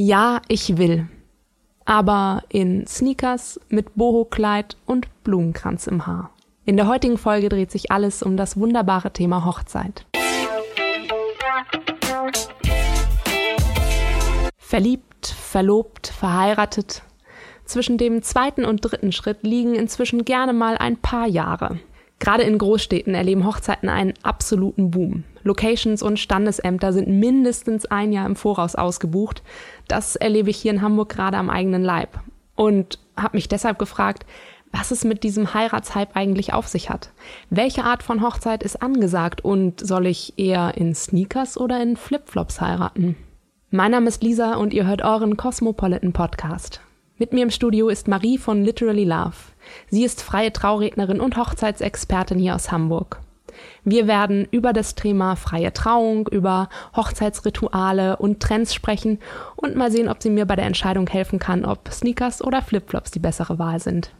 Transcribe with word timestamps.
Ja, 0.00 0.42
ich 0.46 0.78
will. 0.78 1.08
Aber 1.84 2.44
in 2.50 2.86
Sneakers 2.86 3.58
mit 3.68 3.96
Boho-Kleid 3.96 4.76
und 4.86 5.08
Blumenkranz 5.24 5.88
im 5.88 6.06
Haar. 6.06 6.30
In 6.64 6.76
der 6.76 6.86
heutigen 6.86 7.18
Folge 7.18 7.48
dreht 7.48 7.72
sich 7.72 7.90
alles 7.90 8.22
um 8.22 8.36
das 8.36 8.56
wunderbare 8.56 9.12
Thema 9.12 9.44
Hochzeit. 9.44 10.06
Verliebt, 14.56 15.26
verlobt, 15.26 16.06
verheiratet. 16.06 17.02
Zwischen 17.64 17.98
dem 17.98 18.22
zweiten 18.22 18.64
und 18.64 18.82
dritten 18.82 19.10
Schritt 19.10 19.42
liegen 19.42 19.74
inzwischen 19.74 20.24
gerne 20.24 20.52
mal 20.52 20.78
ein 20.78 20.96
paar 20.96 21.26
Jahre. 21.26 21.80
Gerade 22.20 22.44
in 22.44 22.58
Großstädten 22.58 23.16
erleben 23.16 23.44
Hochzeiten 23.44 23.88
einen 23.88 24.14
absoluten 24.22 24.92
Boom. 24.92 25.24
Locations 25.48 26.02
und 26.02 26.18
Standesämter 26.18 26.92
sind 26.92 27.08
mindestens 27.08 27.86
ein 27.86 28.12
Jahr 28.12 28.26
im 28.26 28.36
Voraus 28.36 28.76
ausgebucht. 28.76 29.42
Das 29.88 30.14
erlebe 30.14 30.50
ich 30.50 30.58
hier 30.58 30.70
in 30.70 30.82
Hamburg 30.82 31.08
gerade 31.08 31.36
am 31.36 31.50
eigenen 31.50 31.82
Leib. 31.82 32.20
Und 32.54 32.98
habe 33.16 33.36
mich 33.36 33.48
deshalb 33.48 33.78
gefragt, 33.78 34.24
was 34.72 34.90
es 34.90 35.04
mit 35.04 35.22
diesem 35.22 35.54
Heiratshype 35.54 36.14
eigentlich 36.14 36.52
auf 36.52 36.68
sich 36.68 36.90
hat. 36.90 37.10
Welche 37.50 37.84
Art 37.84 38.02
von 38.02 38.22
Hochzeit 38.22 38.62
ist 38.62 38.82
angesagt 38.82 39.44
und 39.44 39.84
soll 39.84 40.06
ich 40.06 40.38
eher 40.38 40.76
in 40.76 40.94
Sneakers 40.94 41.58
oder 41.58 41.82
in 41.82 41.96
Flipflops 41.96 42.60
heiraten? 42.60 43.16
Mein 43.70 43.90
Name 43.90 44.08
ist 44.08 44.22
Lisa 44.22 44.54
und 44.54 44.74
ihr 44.74 44.86
hört 44.86 45.02
euren 45.02 45.36
Cosmopolitan 45.36 46.12
Podcast. 46.12 46.80
Mit 47.16 47.32
mir 47.32 47.42
im 47.42 47.50
Studio 47.50 47.88
ist 47.88 48.06
Marie 48.06 48.38
von 48.38 48.62
Literally 48.62 49.04
Love. 49.04 49.34
Sie 49.88 50.04
ist 50.04 50.22
freie 50.22 50.52
Traurednerin 50.52 51.20
und 51.20 51.36
Hochzeitsexpertin 51.36 52.38
hier 52.38 52.54
aus 52.54 52.70
Hamburg. 52.70 53.20
Wir 53.84 54.06
werden 54.06 54.46
über 54.50 54.72
das 54.72 54.94
Thema 54.94 55.36
freie 55.36 55.72
Trauung, 55.72 56.28
über 56.28 56.68
Hochzeitsrituale 56.96 58.16
und 58.16 58.40
Trends 58.40 58.74
sprechen 58.74 59.18
und 59.56 59.76
mal 59.76 59.90
sehen, 59.90 60.08
ob 60.08 60.22
sie 60.22 60.30
mir 60.30 60.46
bei 60.46 60.56
der 60.56 60.66
Entscheidung 60.66 61.06
helfen 61.08 61.38
kann, 61.38 61.64
ob 61.64 61.88
Sneakers 61.92 62.42
oder 62.42 62.62
Flipflops 62.62 63.10
die 63.10 63.20
bessere 63.20 63.58
Wahl 63.58 63.80
sind. 63.80 64.10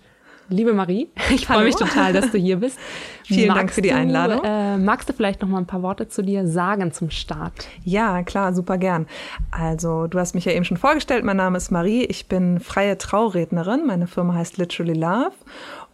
Liebe 0.50 0.72
Marie, 0.72 1.08
ich 1.30 1.46
freue 1.46 1.64
mich 1.64 1.76
total, 1.76 2.12
dass 2.14 2.30
du 2.30 2.38
hier 2.38 2.56
bist. 2.56 2.78
Vielen 3.24 3.48
magst 3.48 3.58
Dank 3.58 3.72
für 3.72 3.82
die 3.82 3.92
Einladung. 3.92 4.40
Du, 4.42 4.48
äh, 4.48 4.78
magst 4.78 5.08
du 5.08 5.12
vielleicht 5.12 5.42
noch 5.42 5.48
mal 5.48 5.58
ein 5.58 5.66
paar 5.66 5.82
Worte 5.82 6.08
zu 6.08 6.22
dir 6.22 6.46
sagen 6.46 6.90
zum 6.92 7.10
Start? 7.10 7.52
Ja, 7.84 8.22
klar, 8.22 8.54
super 8.54 8.78
gern. 8.78 9.06
Also, 9.50 10.06
du 10.06 10.18
hast 10.18 10.34
mich 10.34 10.46
ja 10.46 10.52
eben 10.52 10.64
schon 10.64 10.78
vorgestellt. 10.78 11.24
Mein 11.24 11.36
Name 11.36 11.58
ist 11.58 11.70
Marie. 11.70 12.04
Ich 12.04 12.28
bin 12.28 12.60
freie 12.60 12.96
Traurednerin. 12.96 13.86
Meine 13.86 14.06
Firma 14.06 14.34
heißt 14.34 14.56
Literally 14.56 14.94
Love. 14.94 15.32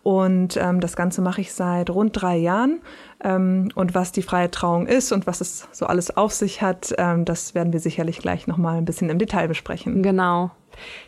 Und 0.05 0.58
ähm, 0.58 0.80
das 0.80 0.97
Ganze 0.97 1.22
mache 1.22 1.41
ich 1.41 1.55
seit 1.55 1.88
rund 1.88 2.20
drei 2.20 2.36
Jahren. 2.36 2.83
Ähm, 3.24 3.70
und 3.74 3.94
was 3.94 4.12
die 4.12 4.20
freie 4.20 4.50
Trauung 4.50 4.86
ist 4.86 5.12
und 5.12 5.27
was 5.27 5.41
es 5.41 5.66
so 5.72 5.86
alles 5.86 6.14
auf 6.14 6.33
sich 6.33 6.61
hat, 6.61 6.94
ähm, 6.98 7.24
das 7.24 7.55
werden 7.55 7.72
wir 7.72 7.80
sicherlich 7.80 8.19
gleich 8.19 8.46
noch 8.46 8.58
mal 8.58 8.77
ein 8.77 8.84
bisschen 8.84 9.08
im 9.08 9.19
Detail 9.19 9.48
besprechen. 9.48 10.02
Genau. 10.02 10.50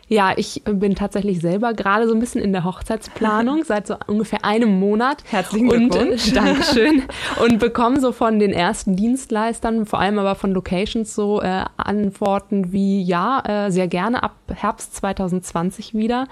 Ja, 0.07 0.33
ich 0.35 0.63
bin 0.65 0.95
tatsächlich 0.95 1.41
selber 1.41 1.73
gerade 1.73 2.07
so 2.07 2.15
ein 2.15 2.19
bisschen 2.19 2.41
in 2.41 2.53
der 2.53 2.63
Hochzeitsplanung 2.63 3.63
seit 3.65 3.85
so 3.85 3.97
ungefähr 4.07 4.43
einem 4.43 4.79
Monat. 4.79 5.23
Herzlichen 5.29 5.69
Glückwunsch. 5.69 6.29
Und, 6.29 6.31
äh, 6.31 6.33
Dankeschön. 6.33 7.03
und 7.43 7.59
bekomme 7.59 7.99
so 7.99 8.11
von 8.11 8.39
den 8.39 8.51
ersten 8.51 8.95
Dienstleistern, 8.95 9.85
vor 9.85 9.99
allem 9.99 10.17
aber 10.17 10.33
von 10.33 10.53
Locations 10.53 11.13
so 11.13 11.39
äh, 11.43 11.65
Antworten 11.77 12.71
wie 12.71 13.03
ja, 13.03 13.67
äh, 13.67 13.71
sehr 13.71 13.87
gerne 13.87 14.23
ab 14.23 14.37
Herbst 14.51 14.95
2020 14.95 15.93
wieder. 15.93 16.27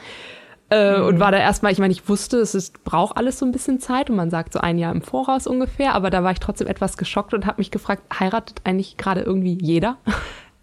Äh, 0.70 0.98
mhm. 0.98 1.06
Und 1.06 1.20
war 1.20 1.32
da 1.32 1.38
erstmal, 1.38 1.72
ich 1.72 1.80
meine, 1.80 1.92
ich 1.94 2.10
wusste, 2.10 2.38
es 2.38 2.56
ist, 2.56 2.84
braucht 2.84 3.18
alles 3.18 3.38
so 3.38 3.46
ein 3.46 3.52
bisschen 3.52 3.80
Zeit 3.80 4.10
und 4.10 4.16
man 4.16 4.32
sagt 4.32 4.54
so 4.54 4.60
ein 4.60 4.78
Jahr 4.78 4.92
im 4.92 5.02
Voraus 5.02 5.46
ungefähr, 5.46 5.94
aber 5.94 6.10
da 6.10 6.24
war 6.24 6.32
ich 6.32 6.40
trotzdem 6.40 6.68
etwas 6.68 6.98
geschockt 6.98 7.34
und 7.34 7.46
habe 7.46 7.60
mich 7.60 7.70
gefragt, 7.70 8.04
heiratet 8.20 8.62
eigentlich 8.64 8.98
gerade 8.98 9.22
irgendwie 9.22 9.58
jeder? 9.62 9.98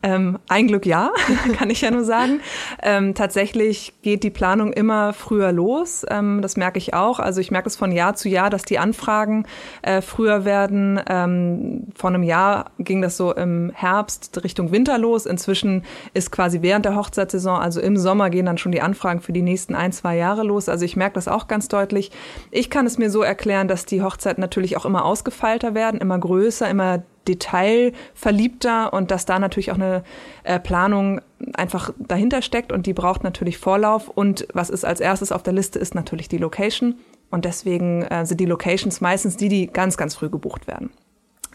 Ähm, 0.02 0.38
ein 0.48 0.66
Glück 0.66 0.84
ja, 0.84 1.12
kann 1.56 1.70
ich 1.70 1.80
ja 1.80 1.90
nur 1.90 2.04
sagen. 2.04 2.40
Ähm, 2.82 3.14
tatsächlich 3.14 3.94
geht 4.02 4.24
die 4.24 4.30
Planung 4.30 4.72
immer 4.72 5.12
früher 5.12 5.52
los. 5.52 6.04
Ähm, 6.10 6.42
das 6.42 6.56
merke 6.56 6.78
ich 6.78 6.94
auch. 6.94 7.20
Also 7.20 7.40
ich 7.40 7.50
merke 7.50 7.68
es 7.68 7.76
von 7.76 7.92
Jahr 7.92 8.14
zu 8.14 8.28
Jahr, 8.28 8.50
dass 8.50 8.64
die 8.64 8.78
Anfragen 8.78 9.46
äh, 9.82 10.00
früher 10.00 10.44
werden. 10.44 11.00
Ähm, 11.08 11.86
vor 11.94 12.10
einem 12.10 12.24
Jahr 12.24 12.72
ging 12.78 13.00
das 13.00 13.16
so 13.16 13.32
im 13.32 13.70
Herbst 13.74 14.42
Richtung 14.42 14.72
Winter 14.72 14.98
los. 14.98 15.24
Inzwischen 15.24 15.84
ist 16.14 16.32
quasi 16.32 16.62
während 16.62 16.84
der 16.84 16.96
Hochzeitssaison, 16.96 17.60
also 17.60 17.80
im 17.80 17.96
Sommer, 17.96 18.30
gehen 18.30 18.46
dann 18.46 18.58
schon 18.58 18.72
die 18.72 18.82
Anfragen 18.82 19.20
für 19.20 19.32
die 19.32 19.42
nächsten 19.42 19.74
ein, 19.74 19.92
zwei 19.92 20.16
Jahre 20.16 20.42
los. 20.42 20.68
Also 20.68 20.84
ich 20.84 20.96
merke 20.96 21.14
das 21.14 21.28
auch 21.28 21.46
ganz 21.46 21.68
deutlich. 21.68 22.10
Ich 22.50 22.70
kann 22.70 22.86
es 22.86 22.98
mir 22.98 23.10
so 23.10 23.22
erklären, 23.22 23.68
dass 23.68 23.86
die 23.86 24.02
Hochzeiten 24.02 24.40
natürlich 24.40 24.76
auch 24.76 24.84
immer 24.84 25.04
ausgefeilter 25.04 25.74
werden, 25.74 26.00
immer 26.00 26.18
größer, 26.18 26.68
immer 26.68 27.04
detailverliebter 27.28 28.92
und 28.92 29.10
dass 29.10 29.26
da 29.26 29.38
natürlich 29.38 29.70
auch 29.70 29.76
eine 29.76 30.02
äh, 30.44 30.58
Planung 30.58 31.20
einfach 31.54 31.92
dahinter 31.98 32.42
steckt 32.42 32.72
und 32.72 32.86
die 32.86 32.92
braucht 32.92 33.24
natürlich 33.24 33.58
Vorlauf. 33.58 34.08
Und 34.08 34.46
was 34.52 34.70
ist 34.70 34.84
als 34.84 35.00
erstes 35.00 35.32
auf 35.32 35.42
der 35.42 35.52
Liste, 35.52 35.78
ist 35.78 35.94
natürlich 35.94 36.28
die 36.28 36.38
Location. 36.38 36.96
Und 37.30 37.44
deswegen 37.44 38.02
äh, 38.02 38.26
sind 38.26 38.40
die 38.40 38.46
Locations 38.46 39.00
meistens 39.00 39.36
die, 39.36 39.48
die 39.48 39.66
ganz, 39.66 39.96
ganz 39.96 40.14
früh 40.14 40.28
gebucht 40.28 40.66
werden. 40.66 40.90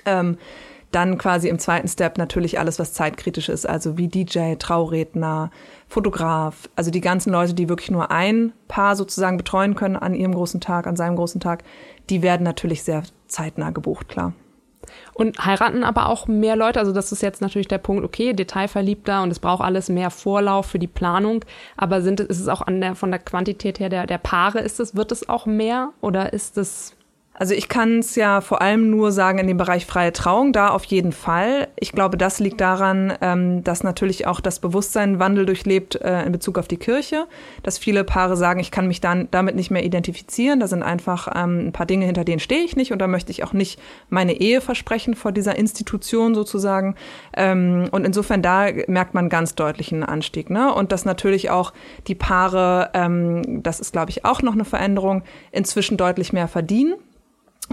Ähm, 0.05 0.37
dann 0.91 1.17
quasi 1.17 1.49
im 1.49 1.59
zweiten 1.59 1.87
Step 1.87 2.17
natürlich 2.17 2.59
alles, 2.59 2.79
was 2.79 2.93
zeitkritisch 2.93 3.49
ist, 3.49 3.67
also 3.67 3.97
wie 3.97 4.07
DJ, 4.07 4.55
Trauredner, 4.55 5.51
Fotograf, 5.87 6.69
also 6.75 6.91
die 6.91 7.01
ganzen 7.01 7.31
Leute, 7.31 7.53
die 7.53 7.67
wirklich 7.67 7.91
nur 7.91 8.09
ein 8.09 8.53
Paar 8.67 8.95
sozusagen 8.95 9.37
betreuen 9.37 9.75
können 9.75 9.97
an 9.97 10.13
ihrem 10.13 10.33
großen 10.33 10.61
Tag, 10.61 10.87
an 10.87 10.95
seinem 10.95 11.17
großen 11.17 11.41
Tag, 11.41 11.63
die 12.09 12.21
werden 12.21 12.43
natürlich 12.43 12.83
sehr 12.83 13.03
zeitnah 13.27 13.71
gebucht, 13.71 14.07
klar. 14.07 14.33
Und 15.13 15.45
heiraten 15.45 15.83
aber 15.83 16.09
auch 16.09 16.27
mehr 16.27 16.55
Leute. 16.55 16.79
Also 16.79 16.91
das 16.91 17.11
ist 17.11 17.21
jetzt 17.21 17.41
natürlich 17.41 17.67
der 17.67 17.77
Punkt, 17.77 18.03
okay, 18.03 18.33
detailverliebter 18.33 19.23
und 19.23 19.31
es 19.31 19.39
braucht 19.39 19.63
alles 19.63 19.89
mehr 19.89 20.09
Vorlauf 20.09 20.65
für 20.65 20.79
die 20.79 20.87
Planung. 20.87 21.45
Aber 21.75 22.01
sind, 22.01 22.19
ist 22.19 22.39
es 22.39 22.47
auch 22.47 22.61
an 22.61 22.81
der, 22.81 22.95
von 22.95 23.11
der 23.11 23.19
Quantität 23.19 23.79
her 23.79 23.89
der, 23.89 24.07
der 24.07 24.17
Paare, 24.17 24.59
ist 24.59 24.79
es, 24.79 24.95
wird 24.95 25.11
es 25.11 25.29
auch 25.29 25.45
mehr 25.45 25.93
oder 26.01 26.33
ist 26.33 26.57
es 26.57 26.96
also 27.39 27.53
ich 27.53 27.69
kann 27.69 27.99
es 27.99 28.15
ja 28.15 28.41
vor 28.41 28.63
allem 28.63 28.89
nur 28.89 29.11
sagen 29.11 29.37
in 29.37 29.45
dem 29.45 29.57
Bereich 29.57 29.85
freie 29.85 30.11
Trauung, 30.11 30.53
da 30.53 30.69
auf 30.69 30.83
jeden 30.85 31.11
Fall. 31.11 31.67
Ich 31.75 31.91
glaube, 31.91 32.17
das 32.17 32.39
liegt 32.39 32.59
daran, 32.59 33.13
ähm, 33.21 33.63
dass 33.63 33.83
natürlich 33.83 34.25
auch 34.25 34.39
das 34.41 34.59
Bewusstsein 34.59 35.19
Wandel 35.19 35.45
durchlebt 35.45 36.01
äh, 36.01 36.23
in 36.23 36.31
Bezug 36.31 36.57
auf 36.57 36.67
die 36.67 36.77
Kirche, 36.77 37.27
dass 37.61 37.77
viele 37.77 38.03
Paare 38.03 38.35
sagen, 38.35 38.59
ich 38.59 38.71
kann 38.71 38.87
mich 38.87 39.01
dann 39.01 39.27
damit 39.29 39.55
nicht 39.55 39.69
mehr 39.69 39.85
identifizieren. 39.85 40.59
Da 40.59 40.67
sind 40.67 40.81
einfach 40.81 41.27
ähm, 41.35 41.67
ein 41.67 41.71
paar 41.73 41.85
Dinge, 41.85 42.07
hinter 42.07 42.23
denen 42.23 42.39
stehe 42.39 42.63
ich 42.63 42.75
nicht 42.75 42.91
und 42.91 42.97
da 42.97 43.07
möchte 43.07 43.31
ich 43.31 43.43
auch 43.43 43.53
nicht 43.53 43.79
meine 44.09 44.33
Ehe 44.33 44.59
versprechen 44.59 45.13
vor 45.13 45.31
dieser 45.31 45.55
Institution 45.57 46.33
sozusagen. 46.33 46.95
Ähm, 47.35 47.87
und 47.91 48.03
insofern 48.03 48.41
da 48.41 48.65
merkt 48.87 49.13
man 49.13 49.29
ganz 49.29 49.53
deutlich 49.53 49.93
einen 49.93 50.03
Anstieg. 50.03 50.49
Ne? 50.49 50.73
Und 50.73 50.91
dass 50.91 51.05
natürlich 51.05 51.51
auch 51.51 51.71
die 52.07 52.15
Paare, 52.15 52.89
ähm, 52.95 53.61
das 53.61 53.79
ist 53.79 53.91
glaube 53.91 54.09
ich 54.09 54.25
auch 54.25 54.41
noch 54.41 54.53
eine 54.53 54.65
Veränderung, 54.65 55.21
inzwischen 55.51 55.97
deutlich 55.97 56.33
mehr 56.33 56.47
verdienen 56.47 56.95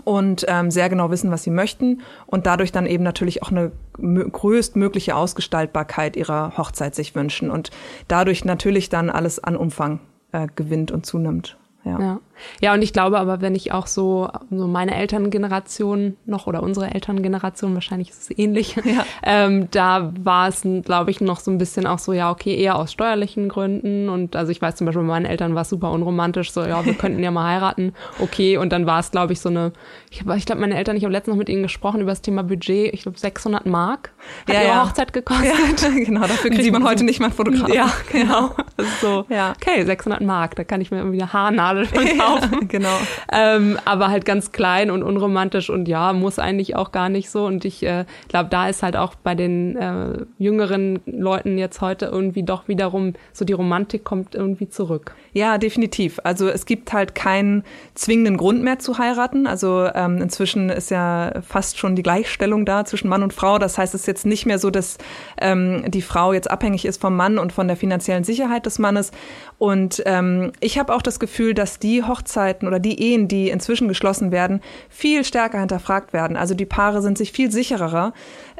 und 0.02 0.44
ähm, 0.48 0.70
sehr 0.70 0.88
genau 0.88 1.10
wissen, 1.10 1.30
was 1.30 1.44
sie 1.44 1.50
möchten 1.50 2.02
und 2.26 2.46
dadurch 2.46 2.72
dann 2.72 2.86
eben 2.86 3.04
natürlich 3.04 3.42
auch 3.42 3.50
eine 3.50 3.70
größtmögliche 3.96 5.14
Ausgestaltbarkeit 5.14 6.16
ihrer 6.16 6.56
Hochzeit 6.58 6.94
sich 6.94 7.14
wünschen 7.14 7.50
und 7.50 7.70
dadurch 8.08 8.44
natürlich 8.44 8.88
dann 8.88 9.08
alles 9.08 9.42
an 9.42 9.56
Umfang 9.56 10.00
äh, 10.32 10.48
gewinnt 10.56 10.90
und 10.90 11.06
zunimmt. 11.06 11.56
Ja. 11.84 12.00
ja. 12.00 12.20
Ja, 12.60 12.74
und 12.74 12.82
ich 12.82 12.92
glaube 12.92 13.18
aber, 13.18 13.40
wenn 13.40 13.54
ich 13.54 13.72
auch 13.72 13.86
so, 13.86 14.28
so 14.50 14.66
meine 14.66 14.94
Elterngeneration 14.94 16.16
noch 16.26 16.46
oder 16.46 16.62
unsere 16.62 16.92
Elterngeneration, 16.92 17.74
wahrscheinlich 17.74 18.10
ist 18.10 18.30
es 18.30 18.38
ähnlich, 18.38 18.76
ja. 18.84 19.06
ähm, 19.22 19.68
da 19.70 20.12
war 20.18 20.48
es, 20.48 20.66
glaube 20.82 21.10
ich, 21.10 21.20
noch 21.20 21.40
so 21.40 21.50
ein 21.50 21.58
bisschen 21.58 21.86
auch 21.86 21.98
so, 21.98 22.12
ja, 22.12 22.30
okay, 22.30 22.56
eher 22.56 22.76
aus 22.76 22.92
steuerlichen 22.92 23.48
Gründen. 23.48 24.08
Und 24.08 24.36
also 24.36 24.52
ich 24.52 24.60
weiß 24.60 24.76
zum 24.76 24.86
Beispiel, 24.86 25.02
bei 25.02 25.08
meinen 25.08 25.26
Eltern 25.26 25.54
war 25.54 25.62
es 25.62 25.68
super 25.68 25.90
unromantisch, 25.90 26.52
so, 26.52 26.64
ja, 26.64 26.84
wir 26.84 26.94
könnten 26.94 27.22
ja 27.22 27.30
mal 27.30 27.50
heiraten, 27.50 27.92
okay. 28.20 28.56
Und 28.56 28.72
dann 28.72 28.86
war 28.86 29.00
es, 29.00 29.10
glaube 29.10 29.32
ich, 29.32 29.40
so 29.40 29.48
eine, 29.48 29.72
ich, 30.10 30.24
ich 30.26 30.46
glaube, 30.46 30.60
meine 30.60 30.76
Eltern, 30.76 30.96
ich 30.96 31.04
habe 31.04 31.12
letztens 31.12 31.34
noch 31.34 31.38
mit 31.38 31.48
ihnen 31.48 31.62
gesprochen 31.62 32.00
über 32.00 32.10
das 32.10 32.22
Thema 32.22 32.42
Budget, 32.42 32.92
ich 32.92 33.02
glaube 33.02 33.18
600 33.18 33.66
Mark 33.66 34.12
hat 34.46 34.54
ja, 34.54 34.62
ihre 34.62 34.70
ja. 34.70 34.84
Hochzeit 34.84 35.12
gekostet. 35.12 35.46
Ja, 35.82 35.88
genau, 36.04 36.22
dafür 36.22 36.50
kriegt 36.50 36.72
man 36.72 36.84
heute 36.84 37.04
nicht 37.04 37.20
mal 37.20 37.26
einen 37.26 37.34
Fotografen. 37.34 37.74
Ja, 37.74 37.90
genau. 38.12 38.54
Ist 38.76 39.00
so, 39.00 39.24
ja. 39.28 39.52
okay, 39.52 39.84
600 39.84 40.20
Mark, 40.20 40.56
da 40.56 40.64
kann 40.64 40.80
ich 40.80 40.90
mir 40.90 40.98
irgendwie 40.98 41.22
eine 41.22 41.32
Haarnadel 41.32 41.86
von 41.86 42.04
kaufen. 42.24 42.68
genau. 42.68 42.96
Ähm, 43.32 43.78
aber 43.84 44.08
halt 44.08 44.24
ganz 44.24 44.52
klein 44.52 44.90
und 44.90 45.02
unromantisch 45.02 45.70
und 45.70 45.88
ja, 45.88 46.12
muss 46.12 46.38
eigentlich 46.38 46.76
auch 46.76 46.92
gar 46.92 47.08
nicht 47.08 47.30
so. 47.30 47.44
Und 47.46 47.64
ich 47.64 47.82
äh, 47.82 48.04
glaube, 48.28 48.50
da 48.50 48.68
ist 48.68 48.82
halt 48.82 48.96
auch 48.96 49.14
bei 49.14 49.34
den 49.34 49.76
äh, 49.76 50.24
jüngeren 50.38 51.00
Leuten 51.06 51.58
jetzt 51.58 51.80
heute 51.80 52.06
irgendwie 52.06 52.42
doch 52.42 52.68
wiederum 52.68 53.14
so 53.32 53.44
die 53.44 53.52
Romantik 53.52 54.04
kommt 54.04 54.34
irgendwie 54.34 54.68
zurück. 54.68 55.14
Ja, 55.34 55.58
definitiv. 55.58 56.20
Also 56.22 56.48
es 56.48 56.64
gibt 56.64 56.92
halt 56.92 57.16
keinen 57.16 57.64
zwingenden 57.94 58.36
Grund 58.36 58.62
mehr 58.62 58.78
zu 58.78 58.98
heiraten. 58.98 59.48
Also 59.48 59.90
ähm, 59.92 60.18
inzwischen 60.18 60.70
ist 60.70 60.92
ja 60.92 61.42
fast 61.42 61.76
schon 61.76 61.96
die 61.96 62.04
Gleichstellung 62.04 62.64
da 62.64 62.84
zwischen 62.84 63.08
Mann 63.08 63.24
und 63.24 63.32
Frau. 63.32 63.58
Das 63.58 63.76
heißt, 63.76 63.94
es 63.94 64.02
ist 64.02 64.06
jetzt 64.06 64.26
nicht 64.26 64.46
mehr 64.46 64.60
so, 64.60 64.70
dass 64.70 64.96
ähm, 65.40 65.90
die 65.90 66.02
Frau 66.02 66.32
jetzt 66.32 66.48
abhängig 66.48 66.84
ist 66.84 67.00
vom 67.00 67.16
Mann 67.16 67.38
und 67.38 67.52
von 67.52 67.66
der 67.66 67.76
finanziellen 67.76 68.22
Sicherheit 68.22 68.64
des 68.64 68.78
Mannes. 68.78 69.10
Und 69.58 70.04
ähm, 70.06 70.52
ich 70.60 70.78
habe 70.78 70.94
auch 70.94 71.02
das 71.02 71.18
Gefühl, 71.18 71.52
dass 71.52 71.80
die 71.80 72.04
Hochzeiten 72.04 72.68
oder 72.68 72.78
die 72.78 73.02
Ehen, 73.02 73.26
die 73.26 73.50
inzwischen 73.50 73.88
geschlossen 73.88 74.30
werden, 74.30 74.60
viel 74.88 75.24
stärker 75.24 75.58
hinterfragt 75.58 76.12
werden. 76.12 76.36
Also 76.36 76.54
die 76.54 76.64
Paare 76.64 77.02
sind 77.02 77.18
sich 77.18 77.32
viel 77.32 77.50
sicherer. 77.50 78.12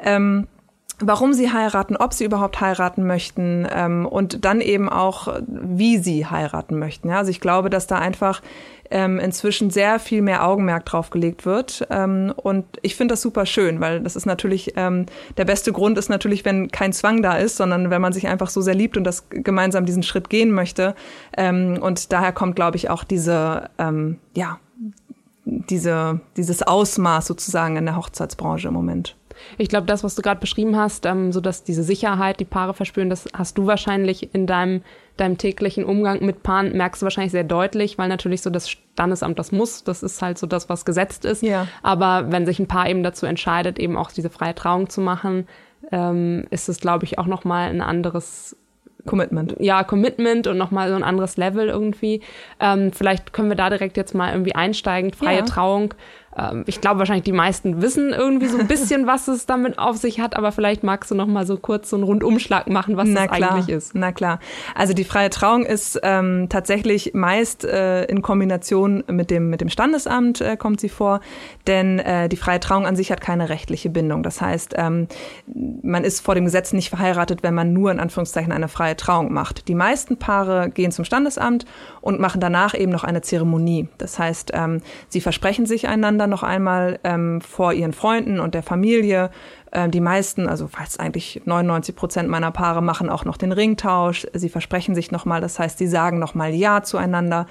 Ähm, 0.03 0.49
warum 1.00 1.32
sie 1.32 1.52
heiraten, 1.52 1.96
ob 1.96 2.12
sie 2.12 2.25
überhaupt 2.25 2.61
heiraten 2.61 3.06
möchten 3.06 3.67
ähm, 3.70 4.06
und 4.06 4.44
dann 4.44 4.61
eben 4.61 4.88
auch, 4.88 5.29
wie 5.46 5.99
sie 5.99 6.26
heiraten 6.26 6.79
möchten. 6.79 7.08
Ja, 7.08 7.19
also 7.19 7.31
ich 7.31 7.41
glaube, 7.41 7.70
dass 7.70 7.87
da 7.87 7.99
einfach 7.99 8.43
ähm, 8.91 9.19
inzwischen 9.19 9.70
sehr 9.70 9.99
viel 9.99 10.23
mehr 10.23 10.46
Augenmerk 10.46 10.85
drauf 10.85 11.11
gelegt 11.11 11.46
wird. 11.46 11.87
Ähm, 11.91 12.32
und 12.37 12.64
ich 12.82 12.96
finde 12.96 13.14
das 13.14 13.23
super 13.23 13.46
schön, 13.46 13.81
weil 13.81 14.00
das 14.00 14.14
ist 14.17 14.26
natürlich, 14.26 14.75
ähm, 14.76 15.06
der 15.37 15.44
beste 15.44 15.73
Grund 15.73 15.99
ist 15.99 16.08
natürlich, 16.08 16.44
wenn 16.44 16.70
kein 16.70 16.93
Zwang 16.93 17.23
da 17.23 17.37
ist, 17.37 17.56
sondern 17.56 17.91
wenn 17.91 18.00
man 18.00 18.12
sich 18.12 18.29
einfach 18.29 18.50
so 18.50 18.61
sehr 18.61 18.75
liebt 18.75 18.96
und 18.96 19.05
das 19.05 19.29
gemeinsam 19.31 19.87
diesen 19.87 20.02
Schritt 20.02 20.31
gehen 20.31 20.52
möchte. 20.52 20.94
Ähm, 21.37 21.79
und 21.81 22.12
daher 22.12 22.32
kommt, 22.32 22.56
glaube 22.56 22.76
ich, 22.76 22.91
auch 22.91 23.05
diese, 23.05 23.70
ähm, 23.79 24.19
ja, 24.35 24.58
diese, 25.44 26.20
dieses 26.37 26.62
Ausmaß 26.62 27.26
sozusagen 27.26 27.76
in 27.76 27.87
der 27.87 27.96
Hochzeitsbranche 27.96 28.69
im 28.69 28.75
Moment. 28.75 29.17
Ich 29.58 29.69
glaube, 29.69 29.87
das, 29.87 30.05
was 30.05 30.14
du 30.14 30.23
gerade 30.23 30.41
beschrieben 30.41 30.76
hast, 30.76 31.06
ähm, 31.06 31.32
so 31.32 31.41
dass 31.41 31.64
diese 31.64 31.82
Sicherheit, 31.82 32.41
die 32.41 32.44
Paare 32.44 32.75
verspüren, 32.75 33.11
das 33.11 33.26
hast 33.37 33.58
du 33.58 33.67
wahrscheinlich 33.67 34.35
in 34.35 34.46
deinem, 34.46 34.82
deinem 35.17 35.38
täglichen 35.38 35.85
Umgang 35.85 36.25
mit 36.25 36.43
Paaren, 36.43 36.76
merkst 36.76 37.02
du 37.02 37.05
wahrscheinlich 37.05 37.32
sehr 37.32 37.44
deutlich, 37.44 37.99
weil 37.99 38.08
natürlich 38.08 38.43
so 38.43 38.50
das 38.50 38.70
Standesamt 38.70 39.38
das 39.38 39.52
muss, 39.52 39.85
das 39.85 40.02
ist 40.02 40.23
halt 40.23 40.38
so 40.38 40.46
das, 40.46 40.69
was 40.69 40.85
gesetzt 40.85 41.25
ist. 41.25 41.43
Ja. 41.43 41.67
Aber 41.82 42.31
wenn 42.31 42.46
sich 42.46 42.58
ein 42.58 42.69
Paar 42.69 42.88
eben 42.88 43.02
dazu 43.02 43.26
entscheidet, 43.26 43.79
eben 43.79 43.96
auch 43.96 44.11
diese 44.11 44.31
freie 44.31 44.55
Trauung 44.55 44.88
zu 44.88 45.00
machen, 45.00 45.46
ähm, 45.93 46.44
ist 46.50 46.69
es, 46.69 46.81
glaube 46.81 47.05
ich, 47.05 47.19
auch 47.19 47.26
nochmal 47.26 47.69
ein 47.70 47.81
anderes 47.81 48.56
Commitment. 49.06 49.56
Ja, 49.58 49.85
Commitment 49.85 50.46
und 50.46 50.56
nochmal 50.56 50.88
so 50.88 50.94
ein 50.94 51.02
anderes 51.02 51.37
Level 51.37 51.69
irgendwie. 51.69 52.23
Ähm, 52.58 52.93
vielleicht 52.93 53.32
können 53.32 53.49
wir 53.49 53.56
da 53.56 53.69
direkt 53.69 53.96
jetzt 53.96 54.14
mal 54.14 54.32
irgendwie 54.32 54.55
einsteigen. 54.55 55.12
Freie 55.12 55.38
ja. 55.38 55.44
Trauung 55.44 55.94
ähm, 56.36 56.64
ich 56.66 56.81
glaube 56.81 56.98
wahrscheinlich 56.98 57.25
die 57.25 57.32
meisten 57.32 57.82
wissen 57.82 58.10
irgendwie 58.10 58.46
so 58.46 58.58
ein 58.58 58.66
bisschen, 58.66 59.06
was 59.06 59.28
es 59.28 59.46
damit 59.46 59.78
auf 59.78 59.96
sich 59.96 60.20
hat, 60.20 60.36
aber 60.36 60.52
vielleicht 60.52 60.82
magst 60.82 61.10
du 61.10 61.14
noch 61.14 61.26
mal 61.26 61.46
so 61.46 61.56
kurz 61.56 61.90
so 61.90 61.96
einen 61.96 62.04
Rundumschlag 62.04 62.69
machen, 62.69 62.96
was 62.96 63.08
Na 63.08 63.26
das 63.26 63.36
klar. 63.36 63.52
eigentlich 63.52 63.69
ist. 63.69 63.94
Na 63.94 64.12
klar. 64.12 64.40
Also 64.75 64.94
die 64.94 65.04
freie 65.04 65.31
Trauung 65.31 65.64
ist 65.64 66.00
ähm, 66.02 66.48
tatsächlich 66.48 67.12
meist 67.14 67.64
äh, 67.64 68.04
in 68.04 68.22
Kombination 68.22 69.04
mit 69.08 69.31
dem 69.31 69.50
mit 69.50 69.60
dem 69.60 69.69
Standesamt 69.69 70.40
äh, 70.40 70.56
kommt 70.56 70.81
sie 70.81 70.88
vor, 70.88 71.20
denn 71.66 71.98
äh, 71.98 72.28
die 72.28 72.36
freie 72.36 72.60
Trauung 72.60 72.86
an 72.86 72.96
sich 72.96 73.10
hat 73.12 73.20
keine 73.20 73.48
rechtliche 73.48 73.90
Bindung. 73.90 74.22
Das 74.22 74.40
heißt, 74.40 74.75
ähm, 74.76 75.08
man 75.82 76.04
ist 76.04 76.20
vor 76.20 76.34
dem 76.34 76.44
Gesetz 76.44 76.72
nicht 76.72 76.88
verheiratet, 76.88 77.42
wenn 77.42 77.54
man 77.54 77.72
nur 77.72 77.90
in 77.90 78.00
Anführungszeichen 78.00 78.52
eine 78.52 78.69
freie 78.69 78.96
Trauung 78.96 79.32
macht. 79.32 79.69
Die 79.69 79.75
meisten 79.75 80.16
Paare 80.16 80.70
gehen 80.70 80.92
zum 80.92 81.04
Standesamt 81.04 81.66
und 82.00 82.20
machen 82.20 82.40
danach 82.40 82.75
eben 82.75 82.92
noch 82.92 83.04
eine 83.04 83.22
Zeremonie. 83.22 83.88
Das 83.98 84.19
heißt, 84.19 84.50
ähm, 84.54 84.81
sie 85.08 85.20
versprechen 85.20 85.66
sich 85.66 85.88
einander 85.88 86.24
dann 86.25 86.31
noch 86.31 86.43
einmal 86.43 86.99
ähm, 87.05 87.41
vor 87.41 87.73
ihren 87.73 87.93
Freunden 87.93 88.41
und 88.41 88.55
der 88.55 88.62
Familie. 88.62 89.31
Ähm, 89.73 89.91
die 89.91 90.00
meisten, 90.00 90.49
also 90.49 90.67
fast 90.67 91.00
eigentlich 91.00 91.43
99 91.44 91.94
Prozent 91.94 92.29
meiner 92.29 92.50
Paare 92.50 92.82
machen 92.82 93.09
auch 93.09 93.25
noch 93.25 93.37
den 93.37 93.53
Ringtausch. 93.53 94.26
Sie 94.32 94.49
versprechen 94.49 94.94
sich 94.94 95.11
nochmal, 95.11 95.41
das 95.41 95.59
heißt, 95.59 95.79
sie 95.79 95.87
sagen 95.87 96.19
nochmal 96.19 96.55
Ja 96.55 96.82
zueinander. 96.82 97.47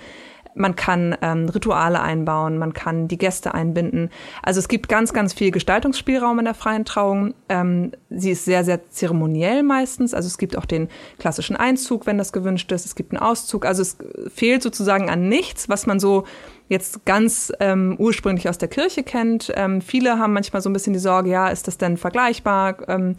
Man 0.55 0.75
kann 0.75 1.15
ähm, 1.21 1.49
Rituale 1.49 2.01
einbauen, 2.01 2.57
man 2.57 2.73
kann 2.73 3.07
die 3.07 3.17
Gäste 3.17 3.53
einbinden. 3.53 4.09
Also 4.41 4.59
es 4.59 4.67
gibt 4.67 4.89
ganz, 4.89 5.13
ganz 5.13 5.33
viel 5.33 5.51
Gestaltungsspielraum 5.51 6.39
in 6.39 6.45
der 6.45 6.53
freien 6.53 6.85
Trauung. 6.85 7.33
Ähm, 7.49 7.91
sie 8.09 8.31
ist 8.31 8.45
sehr, 8.45 8.63
sehr 8.63 8.89
zeremoniell 8.89 9.63
meistens. 9.63 10.13
Also 10.13 10.27
es 10.27 10.37
gibt 10.37 10.57
auch 10.57 10.65
den 10.65 10.89
klassischen 11.19 11.55
Einzug, 11.55 12.05
wenn 12.05 12.17
das 12.17 12.33
gewünscht 12.33 12.71
ist. 12.71 12.85
Es 12.85 12.95
gibt 12.95 13.11
einen 13.11 13.21
Auszug. 13.21 13.65
Also 13.65 13.81
es 13.81 13.97
fehlt 14.33 14.63
sozusagen 14.63 15.09
an 15.09 15.27
nichts, 15.27 15.69
was 15.69 15.87
man 15.87 15.99
so 15.99 16.25
jetzt 16.69 17.05
ganz 17.05 17.51
ähm, 17.59 17.95
ursprünglich 17.99 18.49
aus 18.49 18.57
der 18.57 18.67
Kirche 18.67 19.03
kennt. 19.03 19.51
Ähm, 19.55 19.81
viele 19.81 20.17
haben 20.17 20.33
manchmal 20.33 20.61
so 20.61 20.69
ein 20.69 20.73
bisschen 20.73 20.93
die 20.93 20.99
Sorge, 20.99 21.29
ja, 21.29 21.49
ist 21.49 21.67
das 21.67 21.77
denn 21.77 21.97
vergleichbar? 21.97 22.77
Ähm, 22.87 23.15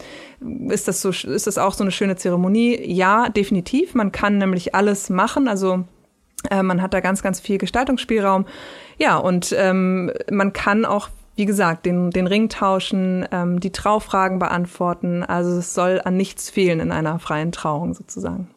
ist 0.69 0.87
das 0.87 1.01
so, 1.01 1.09
ist 1.09 1.47
das 1.47 1.57
auch 1.57 1.73
so 1.73 1.83
eine 1.83 1.91
schöne 1.91 2.15
Zeremonie? 2.15 2.79
Ja, 2.91 3.29
definitiv. 3.29 3.93
Man 3.95 4.11
kann 4.11 4.37
nämlich 4.37 4.75
alles 4.75 5.09
machen. 5.09 5.47
Also 5.47 5.85
äh, 6.49 6.63
man 6.63 6.81
hat 6.81 6.93
da 6.93 6.99
ganz, 6.99 7.21
ganz 7.21 7.39
viel 7.39 7.57
Gestaltungsspielraum. 7.57 8.45
Ja, 8.97 9.17
und 9.17 9.53
ähm, 9.57 10.11
man 10.29 10.53
kann 10.53 10.85
auch 10.85 11.09
wie 11.35 11.45
gesagt, 11.45 11.85
den, 11.85 12.11
den 12.11 12.27
Ring 12.27 12.49
tauschen, 12.49 13.27
ähm, 13.31 13.59
die 13.59 13.71
Traufragen 13.71 14.39
beantworten. 14.39 15.23
Also 15.23 15.57
es 15.57 15.73
soll 15.73 16.01
an 16.03 16.15
nichts 16.15 16.49
fehlen 16.49 16.79
in 16.79 16.91
einer 16.91 17.19
freien 17.19 17.51
Trauung 17.51 17.93
sozusagen. 17.93 18.47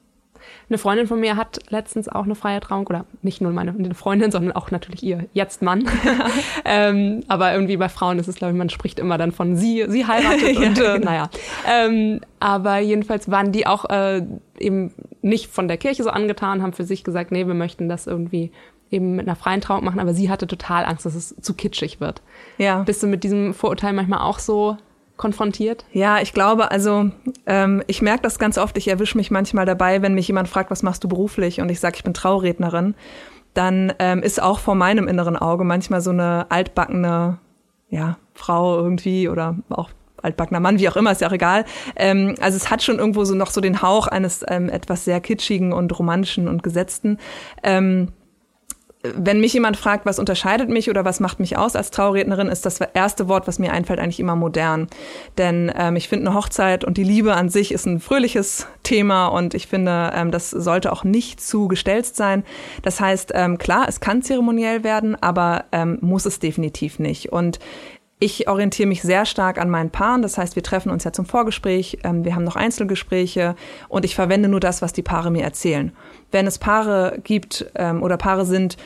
Eine 0.69 0.79
Freundin 0.79 1.07
von 1.07 1.21
mir 1.21 1.37
hat 1.37 1.59
letztens 1.71 2.09
auch 2.09 2.25
eine 2.25 2.35
freie 2.35 2.61
Trauung, 2.61 2.87
oder 2.87 3.05
nicht 3.23 3.41
nur 3.41 3.53
meine 3.53 3.95
Freundin, 3.95 4.31
sondern 4.31 4.53
auch 4.53 4.71
natürlich 4.71 5.03
ihr 5.03 5.27
jetzt 5.33 5.63
Mann. 5.63 5.89
ähm, 6.65 7.23
aber 7.29 7.53
irgendwie 7.53 7.77
bei 7.77 7.89
Frauen 7.89 8.19
ist 8.19 8.29
es, 8.29 8.37
glaube 8.37 8.53
ich, 8.53 8.59
man 8.59 8.71
spricht 8.71 8.99
immer 8.99 9.19
dann 9.19 9.33
von 9.33 9.57
sie, 9.57 9.85
sie 9.89 10.07
heiratet 10.07 10.59
ja, 10.59 10.69
und 10.69 10.79
äh, 10.79 10.83
genau. 10.83 10.99
naja. 10.99 11.31
Ähm, 11.67 12.21
aber 12.41 12.79
jedenfalls 12.79 13.31
waren 13.31 13.53
die 13.53 13.67
auch 13.67 13.87
äh, 13.91 14.23
eben 14.59 14.93
nicht 15.23 15.49
von 15.49 15.69
der 15.69 15.77
Kirche 15.77 16.03
so 16.03 16.11
angetan, 16.11 16.63
haben 16.63 16.73
für 16.73 16.85
sich 16.85 17.05
gesagt, 17.05 17.33
nee, 17.33 17.47
wir 17.47 17.55
möchten 17.55 17.89
das 17.89 18.07
irgendwie 18.07 18.53
eben 18.91 19.17
mit 19.17 19.27
einer 19.27 19.37
freien 19.37 19.61
Trauung 19.61 19.85
machen, 19.85 20.01
aber 20.01 20.15
sie 20.15 20.31
hatte 20.31 20.47
total 20.47 20.85
Angst, 20.85 21.05
dass 21.05 21.15
es 21.15 21.35
zu 21.41 21.55
kitschig 21.55 22.01
wird. 22.01 22.23
Ja. 22.57 22.83
Bist 22.83 23.03
du 23.03 23.07
mit 23.07 23.25
diesem 23.25 23.55
Vorurteil 23.55 23.93
manchmal 23.93 24.21
auch 24.21 24.39
so 24.39 24.77
konfrontiert? 25.19 25.85
Ja, 25.93 26.21
ich 26.21 26.33
glaube, 26.33 26.71
also 26.71 27.11
ähm, 27.47 27.83
ich 27.87 28.01
merke 28.01 28.23
das 28.23 28.39
ganz 28.39 28.57
oft. 28.57 28.79
Ich 28.79 28.89
erwische 28.89 29.19
mich 29.19 29.31
manchmal 29.31 29.67
dabei, 29.67 30.01
wenn 30.01 30.15
mich 30.15 30.29
jemand 30.29 30.49
fragt, 30.49 30.71
was 30.71 30.83
machst 30.83 31.05
du 31.05 31.09
beruflich? 31.09 31.61
Und 31.61 31.71
ich 31.71 31.81
sage, 31.81 31.97
ich 31.97 32.05
bin 32.05 32.15
Traurednerin. 32.15 32.95
Dann 33.53 33.93
ähm, 33.99 34.23
ist 34.23 34.41
auch 34.41 34.59
vor 34.59 34.75
meinem 34.75 35.09
inneren 35.09 35.37
Auge 35.37 35.65
manchmal 35.65 36.01
so 36.01 36.11
eine 36.11 36.51
altbackene 36.51 37.39
ja, 37.91 38.19
Frau 38.35 38.77
irgendwie 38.77 39.29
oder 39.29 39.57
auch 39.69 39.91
altbackener 40.23 40.61
Mann, 40.61 40.79
wie 40.79 40.89
auch 40.89 40.97
immer, 40.97 41.13
ist 41.13 41.21
ja 41.21 41.29
auch 41.29 41.33
egal. 41.33 41.65
Ähm, 41.97 42.35
also 42.41 42.57
es 42.57 42.71
hat 42.71 42.83
schon 42.83 42.99
irgendwo 42.99 43.25
so 43.25 43.35
noch 43.35 43.51
so 43.51 43.61
den 43.61 43.83
Hauch 43.83 44.07
eines 44.07 44.45
ähm, 44.49 44.69
etwas 44.69 45.05
sehr 45.05 45.21
kitschigen 45.21 45.73
und 45.73 45.97
romantischen 45.99 46.49
und 46.49 46.63
gesetzten. 46.63 47.19
Ähm, 47.63 48.09
wenn 49.03 49.41
mich 49.41 49.53
jemand 49.53 49.77
fragt, 49.77 50.07
was 50.07 50.19
unterscheidet 50.19 50.69
mich 50.69 50.91
oder 50.91 51.05
was 51.05 51.21
macht 51.21 51.39
mich 51.39 51.57
aus 51.57 51.77
als 51.77 51.91
Traurednerin, 51.91 52.49
ist 52.49 52.67
das 52.67 52.81
erste 52.81 53.29
Wort, 53.29 53.47
was 53.47 53.61
mir 53.61 53.73
einfällt, 53.73 54.01
eigentlich 54.01 54.19
immer 54.19 54.35
modern. 54.35 54.89
Denn 55.37 55.73
ähm, 55.77 55.95
ich 55.95 56.09
finde, 56.09 56.27
eine 56.27 56.37
Hochzeit 56.37 56.85
und 56.85 56.97
die 56.97 57.05
Liebe 57.05 57.35
an 57.35 57.49
sich 57.49 57.71
ist 57.71 57.87
ein 57.87 58.01
fröhliches 58.01 58.67
Thema 58.83 59.29
und 59.29 59.55
ich 59.55 59.69
finde, 59.69 60.11
ähm, 60.15 60.33
das 60.33 60.51
sollte 60.51 60.93
auch 60.93 61.05
nicht 61.05 61.41
zu 61.41 61.69
gestelzt 61.69 62.17
sein. 62.17 62.45
Das 62.83 63.01
heißt, 63.01 63.33
ähm, 63.35 63.59
klar, 63.59 63.87
es 63.89 64.01
kann 64.01 64.23
zeremoniell 64.23 64.83
werden, 64.83 65.15
aber 65.21 65.67
ähm, 65.71 65.99
muss 66.01 66.27
es 66.27 66.41
definitiv 66.41 66.99
nicht. 66.99 67.33
Und 67.33 67.61
ich 68.21 68.49
orientiere 68.49 68.89
mich 68.89 69.03
sehr 69.03 69.27
stark 69.27 69.59
an 69.59 69.71
meinen 69.71 69.91
Paaren. 69.91 70.23
Das 70.23 70.39
heißt, 70.39 70.57
wir 70.57 70.63
treffen 70.63 70.91
uns 70.91 71.05
ja 71.05 71.13
zum 71.13 71.27
Vorgespräch, 71.27 71.99
ähm, 72.05 72.25
wir 72.25 72.35
haben 72.35 72.45
noch 72.45 72.57
Einzelgespräche 72.57 73.55
und 73.89 74.05
ich 74.05 74.15
verwende 74.15 74.49
nur 74.49 74.61
das, 74.61 74.83
was 74.83 74.93
die 74.93 75.03
Paare 75.03 75.31
mir 75.31 75.45
erzählen. 75.45 75.93
Wenn 76.31 76.47
es 76.47 76.59
Paare 76.59 77.19
gibt 77.23 77.71
ähm, 77.75 78.03
oder 78.03 78.17
Paare 78.17 78.45
sind, 78.45 78.77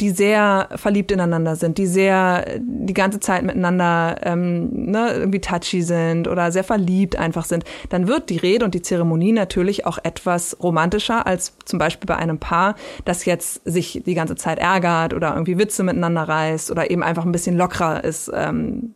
die 0.00 0.10
sehr 0.10 0.68
verliebt 0.76 1.10
ineinander 1.10 1.56
sind, 1.56 1.78
die 1.78 1.86
sehr 1.86 2.44
die 2.60 2.94
ganze 2.94 3.18
Zeit 3.18 3.42
miteinander 3.42 4.16
ähm, 4.22 4.68
ne, 4.90 5.12
irgendwie 5.12 5.40
touchy 5.40 5.82
sind 5.82 6.28
oder 6.28 6.52
sehr 6.52 6.64
verliebt 6.64 7.16
einfach 7.16 7.44
sind, 7.44 7.64
dann 7.88 8.06
wird 8.06 8.30
die 8.30 8.36
Rede 8.36 8.64
und 8.64 8.74
die 8.74 8.82
Zeremonie 8.82 9.32
natürlich 9.32 9.86
auch 9.86 9.98
etwas 10.02 10.56
romantischer 10.62 11.26
als 11.26 11.56
zum 11.64 11.78
Beispiel 11.78 12.06
bei 12.06 12.16
einem 12.16 12.38
Paar, 12.38 12.76
das 13.04 13.24
jetzt 13.24 13.60
sich 13.64 14.02
die 14.06 14.14
ganze 14.14 14.36
Zeit 14.36 14.58
ärgert 14.58 15.14
oder 15.14 15.32
irgendwie 15.32 15.58
Witze 15.58 15.82
miteinander 15.82 16.22
reißt 16.22 16.70
oder 16.70 16.90
eben 16.90 17.02
einfach 17.02 17.24
ein 17.24 17.32
bisschen 17.32 17.56
lockerer 17.56 18.04
ist 18.04 18.30
ähm, 18.32 18.94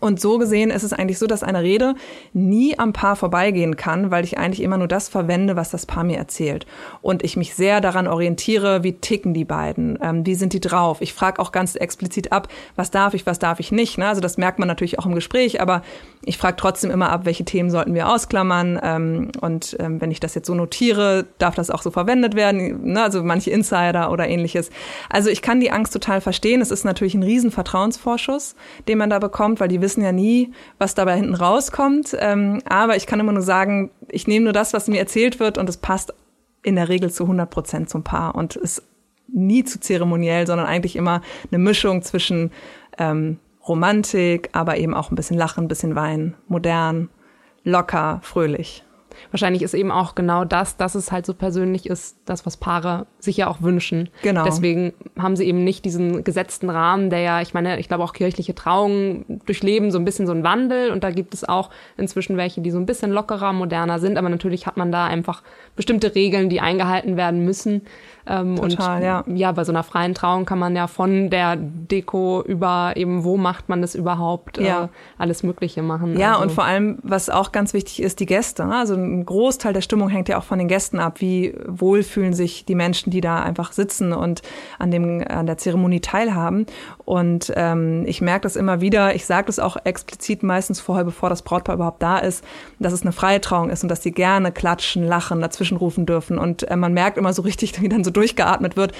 und 0.00 0.20
so 0.20 0.38
gesehen 0.38 0.70
ist 0.70 0.82
es 0.82 0.92
eigentlich 0.92 1.18
so, 1.18 1.26
dass 1.26 1.42
eine 1.42 1.62
Rede 1.62 1.94
nie 2.32 2.78
am 2.78 2.92
Paar 2.92 3.16
vorbeigehen 3.16 3.76
kann, 3.76 4.10
weil 4.10 4.24
ich 4.24 4.38
eigentlich 4.38 4.62
immer 4.62 4.78
nur 4.78 4.88
das 4.88 5.08
verwende, 5.08 5.56
was 5.56 5.70
das 5.70 5.86
Paar 5.86 6.04
mir 6.04 6.18
erzählt. 6.18 6.66
Und 7.02 7.24
ich 7.24 7.36
mich 7.36 7.54
sehr 7.54 7.80
daran 7.80 8.06
orientiere, 8.06 8.84
wie 8.84 8.94
ticken 8.94 9.34
die 9.34 9.44
beiden, 9.44 9.98
ähm, 10.02 10.24
wie 10.24 10.34
sind 10.34 10.52
die 10.52 10.60
drauf. 10.60 11.00
Ich 11.00 11.12
frage 11.12 11.40
auch 11.40 11.52
ganz 11.52 11.74
explizit 11.74 12.32
ab, 12.32 12.48
was 12.76 12.90
darf 12.90 13.14
ich, 13.14 13.26
was 13.26 13.38
darf 13.38 13.60
ich 13.60 13.72
nicht. 13.72 13.98
Ne? 13.98 14.06
Also 14.06 14.20
das 14.20 14.38
merkt 14.38 14.58
man 14.58 14.68
natürlich 14.68 14.98
auch 14.98 15.06
im 15.06 15.14
Gespräch, 15.14 15.60
aber 15.60 15.82
ich 16.24 16.38
frage 16.38 16.56
trotzdem 16.56 16.90
immer 16.90 17.10
ab, 17.10 17.24
welche 17.24 17.44
Themen 17.44 17.70
sollten 17.70 17.94
wir 17.94 18.08
ausklammern. 18.08 18.78
Ähm, 18.82 19.32
und 19.40 19.76
ähm, 19.80 20.00
wenn 20.00 20.10
ich 20.10 20.20
das 20.20 20.34
jetzt 20.34 20.46
so 20.46 20.54
notiere, 20.54 21.26
darf 21.38 21.54
das 21.54 21.70
auch 21.70 21.82
so 21.82 21.90
verwendet 21.90 22.34
werden. 22.34 22.92
Ne? 22.92 23.02
Also 23.02 23.22
manche 23.22 23.50
Insider 23.50 24.10
oder 24.12 24.28
ähnliches. 24.28 24.70
Also 25.10 25.30
ich 25.30 25.42
kann 25.42 25.60
die 25.60 25.70
Angst 25.70 25.92
total 25.92 26.20
verstehen. 26.20 26.60
Es 26.60 26.70
ist 26.70 26.84
natürlich 26.84 27.14
ein 27.14 27.22
riesen 27.22 27.50
Vertrauensvorschuss, 27.50 28.54
den 28.86 28.98
man 28.98 29.10
da 29.10 29.18
bekommt, 29.18 29.60
weil 29.60 29.68
die 29.68 29.80
wissen 29.88 30.02
ja 30.02 30.12
nie, 30.12 30.52
was 30.76 30.94
dabei 30.94 31.16
hinten 31.16 31.34
rauskommt. 31.34 32.14
Ähm, 32.20 32.60
aber 32.68 32.96
ich 32.96 33.06
kann 33.06 33.20
immer 33.20 33.32
nur 33.32 33.42
sagen, 33.42 33.90
ich 34.10 34.26
nehme 34.26 34.44
nur 34.44 34.52
das, 34.52 34.74
was 34.74 34.86
mir 34.86 34.98
erzählt 34.98 35.40
wird 35.40 35.56
und 35.56 35.66
es 35.66 35.78
passt 35.78 36.12
in 36.62 36.76
der 36.76 36.90
Regel 36.90 37.10
zu 37.10 37.24
100 37.24 37.48
Prozent 37.48 37.88
zum 37.88 38.04
Paar 38.04 38.34
und 38.34 38.56
ist 38.56 38.82
nie 39.28 39.64
zu 39.64 39.80
zeremoniell, 39.80 40.46
sondern 40.46 40.66
eigentlich 40.66 40.94
immer 40.94 41.22
eine 41.50 41.58
Mischung 41.58 42.02
zwischen 42.02 42.50
ähm, 42.98 43.38
Romantik, 43.66 44.50
aber 44.52 44.76
eben 44.76 44.92
auch 44.92 45.10
ein 45.10 45.16
bisschen 45.16 45.38
Lachen, 45.38 45.64
ein 45.64 45.68
bisschen 45.68 45.94
Weinen, 45.94 46.34
modern, 46.46 47.08
locker, 47.64 48.20
fröhlich. 48.22 48.84
Wahrscheinlich 49.30 49.62
ist 49.62 49.74
eben 49.74 49.90
auch 49.90 50.14
genau 50.14 50.44
das, 50.44 50.76
dass 50.76 50.94
es 50.94 51.12
halt 51.12 51.26
so 51.26 51.34
persönlich 51.34 51.88
ist, 51.88 52.16
das, 52.24 52.46
was 52.46 52.56
Paare 52.56 53.06
sich 53.18 53.36
ja 53.36 53.48
auch 53.48 53.62
wünschen. 53.62 54.08
Genau. 54.22 54.44
Deswegen 54.44 54.92
haben 55.18 55.36
sie 55.36 55.44
eben 55.44 55.64
nicht 55.64 55.84
diesen 55.84 56.24
gesetzten 56.24 56.70
Rahmen, 56.70 57.10
der 57.10 57.20
ja, 57.20 57.40
ich 57.40 57.54
meine, 57.54 57.78
ich 57.78 57.88
glaube 57.88 58.04
auch 58.04 58.12
kirchliche 58.12 58.54
Trauungen 58.54 59.40
durchleben 59.46 59.90
so 59.90 59.98
ein 59.98 60.04
bisschen 60.04 60.26
so 60.26 60.32
einen 60.32 60.44
Wandel 60.44 60.90
und 60.90 61.04
da 61.04 61.10
gibt 61.10 61.34
es 61.34 61.48
auch 61.48 61.70
inzwischen 61.96 62.36
welche, 62.36 62.60
die 62.60 62.70
so 62.70 62.78
ein 62.78 62.86
bisschen 62.86 63.10
lockerer, 63.10 63.52
moderner 63.52 63.98
sind, 63.98 64.18
aber 64.18 64.28
natürlich 64.28 64.66
hat 64.66 64.76
man 64.76 64.92
da 64.92 65.06
einfach 65.06 65.42
bestimmte 65.76 66.14
Regeln, 66.14 66.48
die 66.48 66.60
eingehalten 66.60 67.16
werden 67.16 67.44
müssen. 67.44 67.82
Ähm, 68.28 68.56
Total, 68.56 68.96
und 68.98 69.02
ja. 69.02 69.24
ja, 69.34 69.52
bei 69.52 69.64
so 69.64 69.72
einer 69.72 69.82
freien 69.82 70.14
Trauung 70.14 70.44
kann 70.44 70.58
man 70.58 70.76
ja 70.76 70.86
von 70.86 71.30
der 71.30 71.56
Deko 71.56 72.42
über 72.46 72.92
eben, 72.96 73.24
wo 73.24 73.36
macht 73.38 73.68
man 73.68 73.80
das 73.80 73.94
überhaupt, 73.94 74.58
Ja. 74.58 74.84
äh, 74.84 74.88
alles 75.16 75.42
Mögliche 75.42 75.82
machen. 75.82 76.18
Ja, 76.18 76.32
Also- 76.32 76.42
und 76.42 76.52
vor 76.52 76.64
allem, 76.64 76.98
was 77.02 77.30
auch 77.30 77.52
ganz 77.52 77.72
wichtig 77.72 78.02
ist, 78.02 78.20
die 78.20 78.26
Gäste. 78.26 78.66
ne? 78.66 78.76
Also 78.76 78.94
ein 78.94 79.24
Großteil 79.24 79.72
der 79.72 79.80
Stimmung 79.80 80.08
hängt 80.10 80.28
ja 80.28 80.38
auch 80.38 80.44
von 80.44 80.58
den 80.58 80.68
Gästen 80.68 80.98
ab. 80.98 81.20
Wie 81.20 81.54
wohl 81.66 82.02
fühlen 82.02 82.34
sich 82.34 82.64
die 82.66 82.74
Menschen, 82.74 83.10
die 83.10 83.20
da 83.20 83.42
einfach 83.42 83.72
sitzen 83.72 84.12
und 84.12 84.42
an, 84.78 84.90
dem, 84.90 85.24
an 85.26 85.46
der 85.46 85.56
Zeremonie 85.58 86.00
teilhaben. 86.00 86.66
Und 87.04 87.52
ähm, 87.56 88.04
ich 88.06 88.20
merke 88.20 88.42
das 88.42 88.56
immer 88.56 88.80
wieder, 88.82 89.14
ich 89.14 89.24
sage 89.24 89.46
das 89.46 89.58
auch 89.58 89.76
explizit 89.84 90.42
meistens 90.42 90.80
vorher, 90.80 91.04
bevor 91.04 91.30
das 91.30 91.42
Brautpaar 91.42 91.76
überhaupt 91.76 92.02
da 92.02 92.18
ist, 92.18 92.44
dass 92.78 92.92
es 92.92 93.02
eine 93.02 93.12
freie 93.12 93.40
Trauung 93.40 93.70
ist 93.70 93.82
und 93.82 93.88
dass 93.88 94.00
die 94.00 94.12
gerne 94.12 94.52
klatschen, 94.52 95.04
lachen, 95.06 95.40
dazwischen 95.40 95.78
rufen 95.78 96.04
dürfen. 96.04 96.36
Und 96.38 96.68
äh, 96.70 96.76
man 96.76 96.92
merkt 96.92 97.16
immer 97.16 97.32
so 97.32 97.42
richtig, 97.42 97.68
wie 97.80 97.88
dann 97.88 98.04
so 98.04 98.10
durchgeatmet 98.18 98.76
wird. 98.76 98.92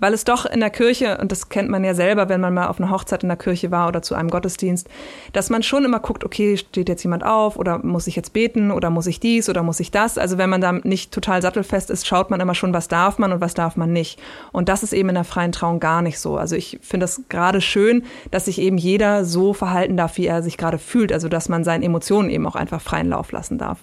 Weil 0.00 0.14
es 0.14 0.24
doch 0.24 0.46
in 0.46 0.60
der 0.60 0.70
Kirche, 0.70 1.18
und 1.18 1.30
das 1.30 1.50
kennt 1.50 1.68
man 1.68 1.84
ja 1.84 1.92
selber, 1.92 2.30
wenn 2.30 2.40
man 2.40 2.54
mal 2.54 2.68
auf 2.68 2.80
einer 2.80 2.90
Hochzeit 2.90 3.22
in 3.22 3.28
der 3.28 3.36
Kirche 3.36 3.70
war 3.70 3.86
oder 3.86 4.00
zu 4.00 4.14
einem 4.14 4.30
Gottesdienst, 4.30 4.88
dass 5.34 5.50
man 5.50 5.62
schon 5.62 5.84
immer 5.84 6.00
guckt, 6.00 6.24
okay, 6.24 6.56
steht 6.56 6.88
jetzt 6.88 7.02
jemand 7.02 7.22
auf 7.22 7.56
oder 7.56 7.78
muss 7.84 8.06
ich 8.06 8.16
jetzt 8.16 8.32
beten 8.32 8.70
oder 8.70 8.88
muss 8.88 9.06
ich 9.06 9.20
dies 9.20 9.50
oder 9.50 9.62
muss 9.62 9.78
ich 9.78 9.90
das? 9.90 10.16
Also 10.16 10.38
wenn 10.38 10.48
man 10.48 10.62
da 10.62 10.72
nicht 10.72 11.12
total 11.12 11.42
sattelfest 11.42 11.90
ist, 11.90 12.06
schaut 12.06 12.30
man 12.30 12.40
immer 12.40 12.54
schon, 12.54 12.72
was 12.72 12.88
darf 12.88 13.18
man 13.18 13.30
und 13.30 13.42
was 13.42 13.52
darf 13.52 13.76
man 13.76 13.92
nicht. 13.92 14.18
Und 14.52 14.70
das 14.70 14.82
ist 14.82 14.94
eben 14.94 15.10
in 15.10 15.16
der 15.16 15.24
freien 15.24 15.52
Trauung 15.52 15.80
gar 15.80 16.00
nicht 16.00 16.18
so. 16.18 16.38
Also 16.38 16.56
ich 16.56 16.78
finde 16.80 17.04
das 17.04 17.20
gerade 17.28 17.60
schön, 17.60 18.04
dass 18.30 18.46
sich 18.46 18.58
eben 18.58 18.78
jeder 18.78 19.26
so 19.26 19.52
verhalten 19.52 19.98
darf, 19.98 20.16
wie 20.16 20.26
er 20.26 20.42
sich 20.42 20.56
gerade 20.56 20.78
fühlt. 20.78 21.12
Also 21.12 21.28
dass 21.28 21.50
man 21.50 21.62
seinen 21.62 21.82
Emotionen 21.82 22.30
eben 22.30 22.46
auch 22.46 22.56
einfach 22.56 22.80
freien 22.80 23.10
Lauf 23.10 23.32
lassen 23.32 23.58
darf. 23.58 23.80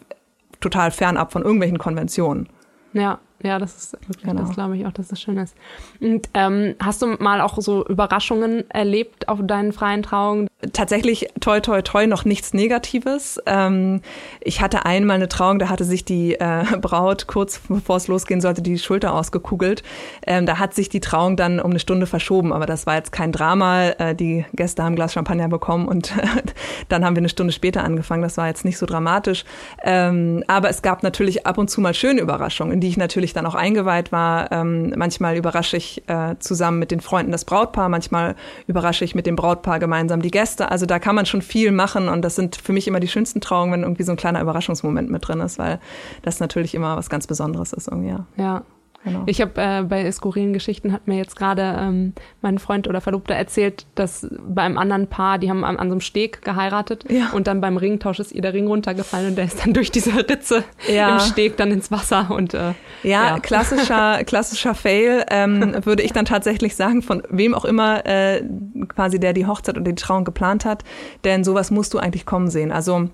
Total 0.61 0.89
fernab 0.89 1.31
von 1.31 1.43
irgendwelchen 1.43 1.77
Konventionen. 1.77 2.49
Ja, 2.93 3.19
ja, 3.43 3.59
das 3.59 3.75
ist 3.75 3.93
wirklich, 4.07 4.23
Genau. 4.23 4.41
das 4.41 4.51
glaube 4.53 4.77
ich 4.77 4.85
auch, 4.85 4.91
dass 4.91 5.09
das 5.09 5.21
schön 5.21 5.37
ist. 5.37 5.55
Und 5.99 6.29
ähm, 6.33 6.75
hast 6.79 7.01
du 7.01 7.07
mal 7.19 7.41
auch 7.41 7.57
so 7.59 7.85
Überraschungen 7.85 8.69
erlebt 8.69 9.29
auf 9.29 9.39
deinen 9.43 9.73
freien 9.73 10.03
Trauungen? 10.03 10.47
tatsächlich 10.73 11.27
toi 11.39 11.59
toi 11.59 11.81
toi 11.83 12.07
noch 12.07 12.25
nichts 12.25 12.53
Negatives. 12.53 13.39
Ähm, 13.45 14.01
ich 14.41 14.59
hatte 14.61 14.85
einmal 14.85 15.17
eine 15.17 15.29
Trauung, 15.29 15.59
da 15.59 15.69
hatte 15.69 15.83
sich 15.83 16.03
die 16.03 16.33
äh, 16.33 16.63
Braut 16.81 17.27
kurz 17.27 17.61
bevor 17.67 17.97
es 17.97 18.07
losgehen 18.07 18.41
sollte 18.41 18.61
die 18.61 18.79
Schulter 18.79 19.13
ausgekugelt. 19.13 19.83
Ähm, 20.25 20.45
da 20.45 20.57
hat 20.57 20.73
sich 20.73 20.89
die 20.89 20.99
Trauung 20.99 21.37
dann 21.37 21.59
um 21.59 21.71
eine 21.71 21.79
Stunde 21.79 22.07
verschoben, 22.07 22.53
aber 22.53 22.65
das 22.65 22.87
war 22.87 22.95
jetzt 22.95 23.11
kein 23.11 23.31
Drama. 23.31 23.89
Äh, 23.89 24.15
die 24.15 24.45
Gäste 24.53 24.83
haben 24.83 24.93
ein 24.93 24.95
Glas 24.95 25.13
Champagner 25.13 25.47
bekommen 25.47 25.87
und 25.87 26.13
dann 26.89 27.05
haben 27.05 27.15
wir 27.15 27.21
eine 27.21 27.29
Stunde 27.29 27.53
später 27.53 27.83
angefangen. 27.83 28.23
Das 28.23 28.37
war 28.37 28.47
jetzt 28.47 28.65
nicht 28.65 28.77
so 28.79 28.85
dramatisch. 28.85 29.45
Ähm, 29.83 30.43
aber 30.47 30.69
es 30.69 30.81
gab 30.81 31.03
natürlich 31.03 31.45
ab 31.45 31.59
und 31.59 31.69
zu 31.69 31.81
mal 31.81 31.93
schöne 31.93 32.21
Überraschungen, 32.21 32.73
in 32.73 32.81
die 32.81 32.87
ich 32.87 32.97
natürlich 32.97 33.26
dann 33.33 33.45
auch 33.45 33.55
eingeweiht 33.55 34.11
war. 34.11 34.51
Ähm, 34.51 34.93
manchmal 34.95 35.37
überrasche 35.37 35.77
ich 35.77 36.07
äh, 36.07 36.35
zusammen 36.39 36.79
mit 36.79 36.91
den 36.91 37.01
Freunden 37.01 37.31
das 37.31 37.45
Brautpaar, 37.45 37.89
manchmal 37.89 38.35
überrasche 38.67 39.05
ich 39.05 39.15
mit 39.15 39.25
dem 39.25 39.35
Brautpaar 39.35 39.79
gemeinsam 39.79 40.21
die 40.21 40.31
Gäste. 40.31 40.71
Also 40.71 40.85
da 40.85 40.99
kann 40.99 41.15
man 41.15 41.25
schon 41.25 41.41
viel 41.41 41.71
machen 41.71 42.09
und 42.09 42.21
das 42.23 42.35
sind 42.35 42.55
für 42.55 42.73
mich 42.73 42.87
immer 42.87 42.99
die 42.99 43.07
schönsten 43.07 43.41
Trauungen, 43.41 43.73
wenn 43.73 43.81
irgendwie 43.83 44.03
so 44.03 44.11
ein 44.11 44.17
kleiner 44.17 44.41
Überraschungsmoment 44.41 45.09
mit 45.09 45.27
drin 45.27 45.39
ist, 45.39 45.59
weil 45.59 45.79
das 46.21 46.39
natürlich 46.39 46.75
immer 46.75 46.97
was 46.97 47.09
ganz 47.09 47.27
Besonderes 47.27 47.73
ist 47.73 47.87
irgendwie. 47.87 48.09
Ja. 48.09 48.25
Ja. 48.37 48.63
Genau. 49.03 49.23
Ich 49.25 49.39
habe 49.39 49.53
äh, 49.61 49.83
bei 49.83 50.11
skurrilen 50.11 50.51
Geschichten 50.51 50.91
hat 50.91 51.07
mir 51.07 51.15
jetzt 51.17 51.35
gerade 51.37 51.77
ähm, 51.79 52.13
mein 52.41 52.57
Freund 52.59 52.87
oder 52.89 52.99
Verlobter 52.99 53.35
erzählt, 53.35 53.85
dass 53.95 54.27
bei 54.47 54.63
einem 54.63 54.77
anderen 54.77 55.07
Paar, 55.07 55.37
die 55.37 55.49
haben 55.49 55.63
an, 55.63 55.77
an 55.77 55.87
so 55.87 55.93
einem 55.93 56.01
Steg 56.01 56.41
geheiratet 56.41 57.05
Ja. 57.09 57.29
und 57.33 57.47
dann 57.47 57.61
beim 57.61 57.77
Ringtausch 57.77 58.19
ist 58.19 58.33
ihr 58.33 58.41
der 58.41 58.53
Ring 58.53 58.67
runtergefallen 58.67 59.29
und 59.29 59.35
der 59.37 59.45
ist 59.45 59.63
dann 59.63 59.73
durch 59.73 59.91
diese 59.91 60.13
Ritze 60.29 60.63
Ja. 60.91 61.13
im 61.13 61.19
Steg 61.19 61.55
dann 61.57 61.71
ins 61.71 61.89
Wasser 61.91 62.27
und 62.31 62.53
äh, 62.53 62.73
Ja, 63.03 63.27
Ja. 63.27 63.39
klassischer, 63.39 64.23
klassischer 64.25 64.75
Fail, 64.75 65.23
ähm, 65.29 65.75
würde 65.85 66.03
ich 66.03 66.11
dann 66.11 66.25
tatsächlich 66.25 66.75
sagen, 66.75 67.01
von 67.01 67.23
wem 67.29 67.53
auch 67.53 67.65
immer 67.65 68.05
äh, 68.05 68.43
quasi 68.89 69.19
der 69.19 69.31
die 69.33 69.45
Hochzeit 69.45 69.77
oder 69.77 69.85
die 69.91 69.95
Trauung 69.95 70.25
geplant 70.25 70.65
hat. 70.65 70.83
Denn 71.23 71.43
sowas 71.45 71.71
musst 71.71 71.93
du 71.93 71.99
eigentlich 71.99 72.25
kommen 72.25 72.49
sehen. 72.49 72.71
Also 72.73 73.09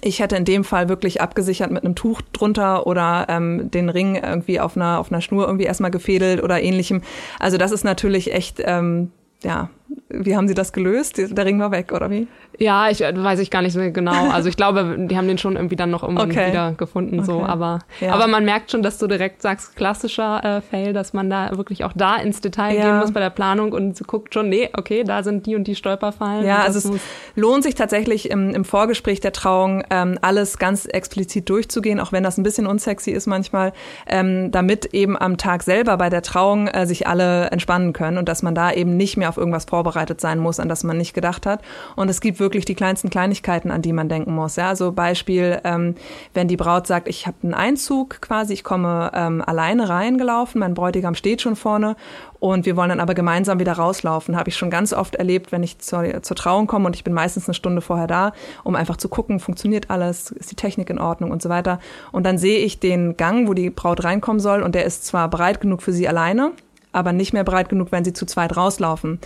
ich 0.00 0.20
hätte 0.20 0.36
in 0.36 0.44
dem 0.44 0.64
Fall 0.64 0.88
wirklich 0.88 1.20
abgesichert 1.20 1.70
mit 1.70 1.84
einem 1.84 1.94
Tuch 1.94 2.22
drunter 2.32 2.86
oder 2.86 3.26
ähm, 3.28 3.70
den 3.70 3.88
Ring 3.88 4.16
irgendwie 4.16 4.60
auf 4.60 4.76
einer, 4.76 4.98
auf 4.98 5.12
einer 5.12 5.20
Schnur 5.20 5.46
irgendwie 5.46 5.64
erstmal 5.66 5.90
gefädelt 5.90 6.42
oder 6.42 6.62
ähnlichem. 6.62 7.02
Also 7.38 7.58
das 7.58 7.72
ist 7.72 7.84
natürlich 7.84 8.32
echt, 8.32 8.60
ähm, 8.64 9.12
ja, 9.42 9.68
wie 10.08 10.36
haben 10.36 10.48
Sie 10.48 10.54
das 10.54 10.72
gelöst? 10.72 11.18
Der 11.18 11.44
Ring 11.46 11.58
war 11.58 11.70
weg, 11.70 11.92
oder 11.92 12.10
wie? 12.10 12.26
Ja, 12.58 12.90
ich 12.90 13.02
äh, 13.02 13.12
weiß 13.16 13.38
ich 13.40 13.50
gar 13.50 13.62
nicht 13.62 13.72
so 13.72 13.80
genau. 13.80 14.28
Also 14.30 14.48
ich 14.48 14.56
glaube, 14.56 14.96
die 14.98 15.16
haben 15.16 15.26
den 15.26 15.38
schon 15.38 15.56
irgendwie 15.56 15.74
dann 15.76 15.90
noch 15.90 16.02
irgendwie 16.02 16.22
Okay. 16.24 16.48
wieder 16.48 16.72
gefunden. 16.72 17.24
So, 17.24 17.36
Okay. 17.40 17.44
aber, 17.50 17.78
Ja. 18.00 18.12
aber 18.12 18.26
man 18.26 18.44
merkt 18.44 18.70
schon, 18.70 18.82
dass 18.82 18.98
du 18.98 19.06
direkt 19.06 19.40
sagst, 19.42 19.74
klassischer 19.74 20.44
äh, 20.44 20.60
Fail, 20.60 20.92
dass 20.92 21.12
man 21.14 21.30
da 21.30 21.56
wirklich 21.56 21.84
auch 21.84 21.92
da 21.94 22.16
ins 22.16 22.40
Detail 22.40 22.76
Ja. 22.76 22.84
gehen 22.84 22.98
muss 22.98 23.12
bei 23.12 23.20
der 23.20 23.30
Planung 23.30 23.72
und 23.72 24.06
guckt 24.06 24.34
schon, 24.34 24.48
nee, 24.50 24.68
okay, 24.76 25.02
da 25.04 25.22
sind 25.22 25.46
die 25.46 25.56
und 25.56 25.64
die 25.66 25.74
Stolperfallen. 25.74 26.44
Ja, 26.44 26.60
also 26.62 26.78
es 26.78 27.00
lohnt 27.34 27.62
sich 27.62 27.74
tatsächlich 27.74 28.30
im, 28.30 28.50
im 28.50 28.64
Vorgespräch 28.64 29.20
der 29.20 29.32
Trauung 29.32 29.82
ähm, 29.90 30.18
alles 30.20 30.58
ganz 30.58 30.84
explizit 30.86 31.48
durchzugehen, 31.48 32.00
auch 32.00 32.12
wenn 32.12 32.22
das 32.22 32.36
ein 32.38 32.42
bisschen 32.42 32.66
unsexy 32.66 33.10
ist 33.12 33.26
manchmal, 33.26 33.72
ähm, 34.06 34.50
damit 34.50 34.86
eben 34.94 35.16
am 35.18 35.38
Tag 35.38 35.62
selber 35.62 35.96
bei 35.96 36.10
der 36.10 36.22
Trauung 36.22 36.68
äh, 36.68 36.86
sich 36.86 37.06
alle 37.06 37.46
entspannen 37.50 37.92
können 37.94 38.18
und 38.18 38.28
dass 38.28 38.42
man 38.42 38.54
da 38.54 38.72
eben 38.72 38.96
nicht 38.96 39.16
mehr 39.16 39.28
auf 39.30 39.36
irgendwas 39.38 39.64
vorbereitet 39.82 40.20
sein 40.20 40.38
muss, 40.38 40.60
an 40.60 40.68
das 40.68 40.84
man 40.84 40.96
nicht 40.96 41.12
gedacht 41.12 41.44
hat. 41.44 41.60
Und 41.96 42.08
es 42.08 42.20
gibt 42.20 42.38
wirklich 42.38 42.64
die 42.64 42.76
kleinsten 42.76 43.10
Kleinigkeiten, 43.10 43.72
an 43.72 43.82
die 43.82 43.92
man 43.92 44.08
denken 44.08 44.32
muss. 44.32 44.54
Ja, 44.56 44.68
also 44.68 44.92
Beispiel, 44.92 45.60
ähm, 45.64 45.96
wenn 46.34 46.46
die 46.46 46.56
Braut 46.56 46.86
sagt, 46.86 47.08
ich 47.08 47.26
habe 47.26 47.36
einen 47.42 47.54
Einzug 47.54 48.20
quasi, 48.20 48.52
ich 48.52 48.62
komme 48.62 49.10
ähm, 49.12 49.42
alleine 49.44 49.88
reingelaufen, 49.88 50.60
mein 50.60 50.74
Bräutigam 50.74 51.16
steht 51.16 51.42
schon 51.42 51.56
vorne 51.56 51.96
und 52.38 52.64
wir 52.64 52.76
wollen 52.76 52.90
dann 52.90 53.00
aber 53.00 53.14
gemeinsam 53.14 53.58
wieder 53.58 53.72
rauslaufen. 53.72 54.36
Habe 54.36 54.50
ich 54.50 54.56
schon 54.56 54.70
ganz 54.70 54.92
oft 54.92 55.16
erlebt, 55.16 55.50
wenn 55.50 55.64
ich 55.64 55.80
zur, 55.80 56.22
zur 56.22 56.36
Trauung 56.36 56.68
komme 56.68 56.86
und 56.86 56.94
ich 56.94 57.02
bin 57.02 57.12
meistens 57.12 57.48
eine 57.48 57.54
Stunde 57.54 57.80
vorher 57.80 58.06
da, 58.06 58.32
um 58.62 58.76
einfach 58.76 58.96
zu 58.96 59.08
gucken, 59.08 59.40
funktioniert 59.40 59.90
alles, 59.90 60.30
ist 60.30 60.52
die 60.52 60.56
Technik 60.56 60.90
in 60.90 61.00
Ordnung 61.00 61.32
und 61.32 61.42
so 61.42 61.48
weiter. 61.48 61.80
Und 62.12 62.24
dann 62.24 62.38
sehe 62.38 62.58
ich 62.58 62.78
den 62.78 63.16
Gang, 63.16 63.48
wo 63.48 63.54
die 63.54 63.70
Braut 63.70 64.04
reinkommen 64.04 64.40
soll 64.40 64.62
und 64.62 64.76
der 64.76 64.84
ist 64.84 65.04
zwar 65.06 65.28
breit 65.28 65.60
genug 65.60 65.82
für 65.82 65.92
sie 65.92 66.06
alleine, 66.06 66.52
aber 66.92 67.12
nicht 67.12 67.32
mehr 67.32 67.44
breit 67.44 67.68
genug, 67.68 67.90
wenn 67.90 68.04
sie 68.04 68.12
zu 68.12 68.26
zweit 68.26 68.56
rauslaufen. 68.56 69.18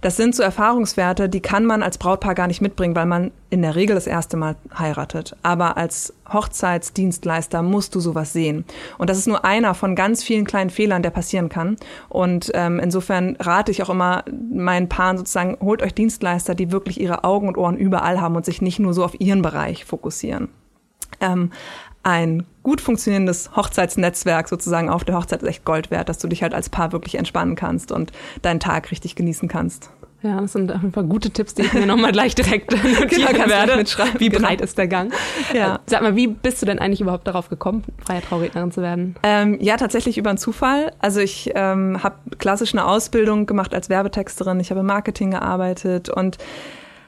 Das 0.00 0.16
sind 0.16 0.34
so 0.34 0.42
Erfahrungswerte, 0.42 1.28
die 1.28 1.40
kann 1.40 1.64
man 1.64 1.82
als 1.82 1.98
Brautpaar 1.98 2.34
gar 2.34 2.48
nicht 2.48 2.60
mitbringen, 2.60 2.96
weil 2.96 3.06
man 3.06 3.30
in 3.50 3.62
der 3.62 3.76
Regel 3.76 3.94
das 3.94 4.06
erste 4.06 4.36
Mal 4.36 4.56
heiratet. 4.76 5.36
Aber 5.42 5.76
als 5.76 6.14
Hochzeitsdienstleister 6.32 7.62
musst 7.62 7.94
du 7.94 8.00
sowas 8.00 8.32
sehen. 8.32 8.64
Und 8.98 9.10
das 9.10 9.18
ist 9.18 9.28
nur 9.28 9.44
einer 9.44 9.74
von 9.74 9.94
ganz 9.94 10.22
vielen 10.22 10.44
kleinen 10.44 10.70
Fehlern, 10.70 11.02
der 11.02 11.10
passieren 11.10 11.48
kann. 11.48 11.76
Und 12.08 12.50
ähm, 12.54 12.80
insofern 12.80 13.36
rate 13.38 13.70
ich 13.70 13.82
auch 13.82 13.90
immer 13.90 14.24
meinen 14.50 14.88
Paaren 14.88 15.18
sozusagen, 15.18 15.58
holt 15.60 15.82
euch 15.82 15.94
Dienstleister, 15.94 16.54
die 16.54 16.72
wirklich 16.72 17.00
ihre 17.00 17.24
Augen 17.24 17.48
und 17.48 17.58
Ohren 17.58 17.76
überall 17.76 18.20
haben 18.20 18.36
und 18.36 18.44
sich 18.44 18.62
nicht 18.62 18.78
nur 18.78 18.94
so 18.94 19.04
auf 19.04 19.20
ihren 19.20 19.42
Bereich 19.42 19.84
fokussieren. 19.84 20.48
Ähm, 21.20 21.50
ein 22.02 22.44
gut 22.62 22.80
funktionierendes 22.80 23.54
Hochzeitsnetzwerk 23.56 24.48
sozusagen 24.48 24.88
auf 24.90 25.04
der 25.04 25.16
Hochzeit 25.16 25.42
ist 25.42 25.48
echt 25.48 25.64
Gold 25.64 25.90
wert, 25.90 26.08
dass 26.08 26.18
du 26.18 26.28
dich 26.28 26.42
halt 26.42 26.54
als 26.54 26.68
Paar 26.68 26.92
wirklich 26.92 27.16
entspannen 27.16 27.54
kannst 27.56 27.92
und 27.92 28.12
deinen 28.42 28.60
Tag 28.60 28.90
richtig 28.90 29.14
genießen 29.16 29.48
kannst. 29.48 29.90
Ja, 30.22 30.40
das 30.40 30.52
sind 30.52 30.70
auf 30.70 30.80
jeden 30.82 30.92
Fall 30.92 31.02
gute 31.04 31.30
Tipps, 31.30 31.54
die 31.54 31.62
ich 31.62 31.72
mir 31.72 31.86
nochmal 31.86 32.12
gleich 32.12 32.36
direkt 32.36 32.70
notieren 33.00 33.08
gleich 33.08 33.48
werde. 33.48 33.76
mitschreiben, 33.76 34.20
Wie 34.20 34.28
genau. 34.28 34.46
breit 34.46 34.60
ist 34.60 34.78
der 34.78 34.86
Gang? 34.86 35.12
Ja. 35.52 35.76
Äh, 35.76 35.78
Sag 35.86 36.02
mal, 36.02 36.14
wie 36.14 36.28
bist 36.28 36.62
du 36.62 36.66
denn 36.66 36.78
eigentlich 36.78 37.00
überhaupt 37.00 37.26
darauf 37.26 37.48
gekommen, 37.48 37.82
freie 38.04 38.22
Traurednerin 38.22 38.70
zu 38.70 38.82
werden? 38.82 39.16
Ähm, 39.24 39.58
ja, 39.60 39.76
tatsächlich 39.76 40.18
über 40.18 40.30
einen 40.30 40.38
Zufall. 40.38 40.92
Also 41.00 41.18
ich 41.18 41.50
ähm, 41.56 42.04
habe 42.04 42.16
klassisch 42.38 42.72
eine 42.72 42.84
Ausbildung 42.86 43.46
gemacht 43.46 43.74
als 43.74 43.88
Werbetexterin. 43.88 44.60
Ich 44.60 44.70
habe 44.70 44.80
im 44.80 44.86
Marketing 44.86 45.32
gearbeitet 45.32 46.08
und 46.08 46.38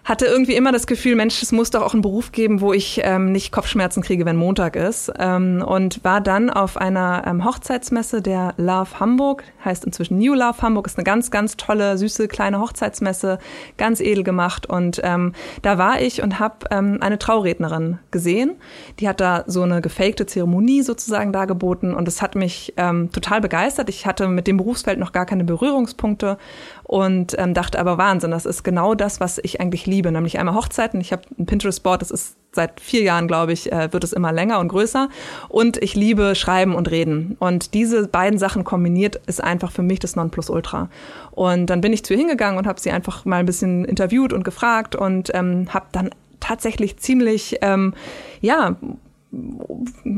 hatte 0.04 0.26
irgendwie 0.26 0.54
immer 0.54 0.70
das 0.70 0.86
Gefühl, 0.86 1.14
Mensch, 1.14 1.42
es 1.42 1.50
muss 1.50 1.70
doch 1.70 1.80
auch 1.80 1.94
einen 1.94 2.02
Beruf 2.02 2.30
geben, 2.30 2.60
wo 2.60 2.74
ich 2.74 3.00
ähm, 3.02 3.32
nicht 3.32 3.52
Kopfschmerzen 3.52 4.02
kriege, 4.02 4.26
wenn 4.26 4.36
Montag 4.36 4.76
ist. 4.76 5.10
Ähm, 5.18 5.64
und 5.66 6.04
war 6.04 6.20
dann 6.20 6.50
auf 6.50 6.76
einer 6.76 7.24
ähm, 7.26 7.42
Hochzeitsmesse 7.42 8.20
der 8.20 8.52
Love 8.58 9.00
Hamburg, 9.00 9.44
heißt 9.64 9.84
inzwischen 9.86 10.18
New 10.18 10.34
Love 10.34 10.60
Hamburg, 10.60 10.86
ist 10.86 10.98
eine 10.98 11.04
ganz, 11.04 11.30
ganz 11.30 11.56
tolle, 11.56 11.96
süße, 11.96 12.28
kleine 12.28 12.60
Hochzeitsmesse, 12.60 13.38
ganz 13.78 14.00
edel 14.00 14.24
gemacht. 14.24 14.66
Und 14.66 15.00
ähm, 15.02 15.32
da 15.62 15.78
war 15.78 16.02
ich 16.02 16.22
und 16.22 16.38
habe 16.38 16.66
ähm, 16.70 16.98
eine 17.00 17.18
Traurednerin 17.18 17.98
gesehen. 18.10 18.56
Die 19.00 19.08
hat 19.08 19.20
da 19.20 19.44
so 19.46 19.62
eine 19.62 19.80
gefakte 19.80 20.26
Zeremonie 20.26 20.82
sozusagen 20.82 21.32
dargeboten 21.32 21.94
und 21.94 22.06
es 22.08 22.20
hat 22.20 22.34
mich 22.34 22.74
ähm, 22.76 23.10
total 23.10 23.40
begeistert. 23.40 23.88
Ich 23.88 24.04
hatte 24.04 24.28
mit 24.28 24.46
dem 24.48 24.58
Berufsfeld 24.58 24.98
noch 24.98 25.12
gar 25.12 25.24
keine 25.24 25.44
Berührungspunkte 25.44 26.36
und 26.84 27.34
ähm, 27.38 27.54
dachte 27.54 27.78
aber 27.78 27.98
Wahnsinn, 27.98 28.30
das 28.30 28.46
ist 28.46 28.62
genau 28.62 28.94
das, 28.94 29.18
was 29.18 29.38
ich 29.42 29.60
eigentlich 29.60 29.86
liebe 29.86 30.12
nämlich 30.12 30.38
einmal 30.38 30.54
Hochzeiten. 30.54 31.00
Ich 31.00 31.12
habe 31.12 31.22
ein 31.38 31.46
Pinterest-Board, 31.46 32.02
das 32.02 32.10
ist 32.10 32.36
seit 32.52 32.80
vier 32.80 33.02
Jahren, 33.02 33.26
glaube 33.26 33.52
ich, 33.52 33.72
äh, 33.72 33.92
wird 33.92 34.04
es 34.04 34.12
immer 34.12 34.32
länger 34.32 34.60
und 34.60 34.68
größer. 34.68 35.08
Und 35.48 35.82
ich 35.82 35.94
liebe 35.94 36.34
Schreiben 36.34 36.74
und 36.74 36.90
Reden. 36.90 37.36
Und 37.40 37.74
diese 37.74 38.06
beiden 38.06 38.38
Sachen 38.38 38.64
kombiniert 38.64 39.20
ist 39.26 39.42
einfach 39.42 39.72
für 39.72 39.82
mich 39.82 39.98
das 39.98 40.14
Nonplusultra. 40.14 40.88
Und 41.32 41.66
dann 41.66 41.80
bin 41.80 41.92
ich 41.92 42.04
zu 42.04 42.14
ihr 42.14 42.18
hingegangen 42.18 42.58
und 42.58 42.66
habe 42.66 42.80
sie 42.80 42.90
einfach 42.90 43.24
mal 43.24 43.38
ein 43.38 43.46
bisschen 43.46 43.84
interviewt 43.84 44.32
und 44.32 44.44
gefragt 44.44 44.94
und 44.94 45.34
ähm, 45.34 45.68
habe 45.72 45.86
dann 45.92 46.10
tatsächlich 46.40 46.98
ziemlich, 46.98 47.58
ähm, 47.62 47.94
ja, 48.40 48.76